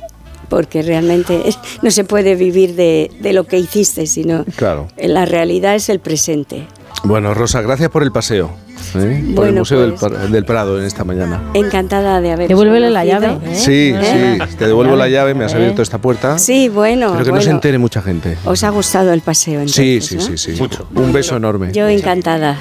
porque 0.49 0.81
realmente 0.81 1.41
no 1.81 1.91
se 1.91 2.03
puede 2.03 2.35
vivir 2.35 2.75
de, 2.75 3.11
de 3.19 3.33
lo 3.33 3.45
que 3.45 3.57
hiciste, 3.59 4.07
sino 4.07 4.45
Claro. 4.55 4.87
la 4.97 5.25
realidad 5.25 5.75
es 5.75 5.89
el 5.89 5.99
presente. 5.99 6.67
Bueno, 7.03 7.33
Rosa, 7.33 7.61
gracias 7.61 7.89
por 7.89 8.03
el 8.03 8.11
paseo. 8.11 8.51
¿Eh? 8.95 8.99
por 8.99 9.03
el 9.03 9.33
Bueno, 9.35 9.59
Museo 9.61 9.81
del, 9.81 9.93
pues. 9.93 10.11
Pra- 10.11 10.27
del 10.29 10.45
Prado 10.45 10.79
en 10.79 10.85
esta 10.85 11.03
mañana. 11.03 11.41
Encantada 11.53 12.21
de 12.21 12.31
haber 12.31 12.47
Devuélvele 12.47 12.89
la 12.89 13.05
llave. 13.05 13.37
¿eh? 13.45 13.55
Sí, 13.55 13.91
¿Eh? 13.95 14.37
sí, 14.49 14.55
te 14.57 14.67
devuelvo 14.67 14.95
la 14.95 15.07
llave, 15.07 15.33
me 15.33 15.45
has 15.45 15.53
¿Eh? 15.53 15.57
abierto 15.57 15.81
esta 15.81 15.97
puerta. 15.99 16.37
Sí, 16.39 16.69
bueno, 16.69 17.11
Pero 17.13 17.25
que 17.25 17.31
no 17.31 17.37
se 17.41 17.45
bueno. 17.47 17.57
entere 17.57 17.77
mucha 17.77 18.01
gente. 18.01 18.37
¿Os 18.45 18.63
ha 18.63 18.69
gustado 18.69 19.13
el 19.13 19.21
paseo 19.21 19.67
Sí, 19.67 19.95
entonces? 19.97 20.05
sí, 20.05 20.15
no? 20.15 20.21
sí, 20.21 20.37
sí. 20.55 20.61
Mucho. 20.61 20.87
Un 20.95 21.11
beso 21.13 21.35
enorme. 21.37 21.71
Yo 21.73 21.87
encantada. 21.87 22.57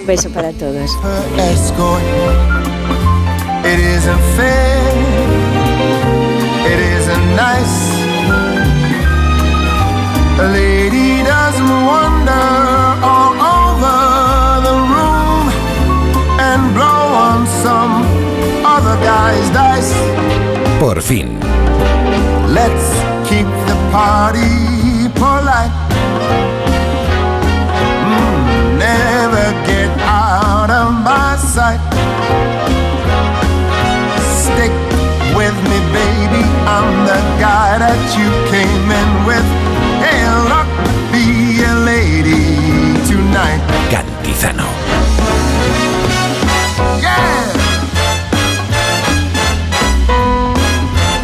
Un 0.00 0.06
beso 0.06 0.30
para 0.30 0.52
todos. 0.52 0.90
A 10.38 10.42
lady 10.52 11.22
doesn't 11.22 11.86
wander 11.88 12.75
Por 20.78 21.00
fin, 21.00 21.38
Let's 22.48 22.88
keep 23.28 23.46
the 23.66 23.76
party 23.90 25.08
polite. 25.14 25.72
Mm, 28.04 28.78
never 28.78 29.46
get 29.66 29.90
out 30.00 30.70
of 30.70 30.92
my 31.02 31.36
sight. 31.36 31.80
Stick 34.20 34.72
with 35.34 35.56
me, 35.64 35.78
baby. 35.96 36.42
I'm 36.68 37.06
the 37.06 37.20
guy 37.40 37.78
that 37.78 38.00
you 38.16 38.28
came 38.52 38.86
in 39.02 39.10
with. 39.26 39.46
Hey, 40.04 40.22
look, 40.50 40.68
be 41.10 41.64
a 41.64 41.74
lady 41.84 42.44
tonight. 43.08 43.60
Cantizano. 43.90 44.85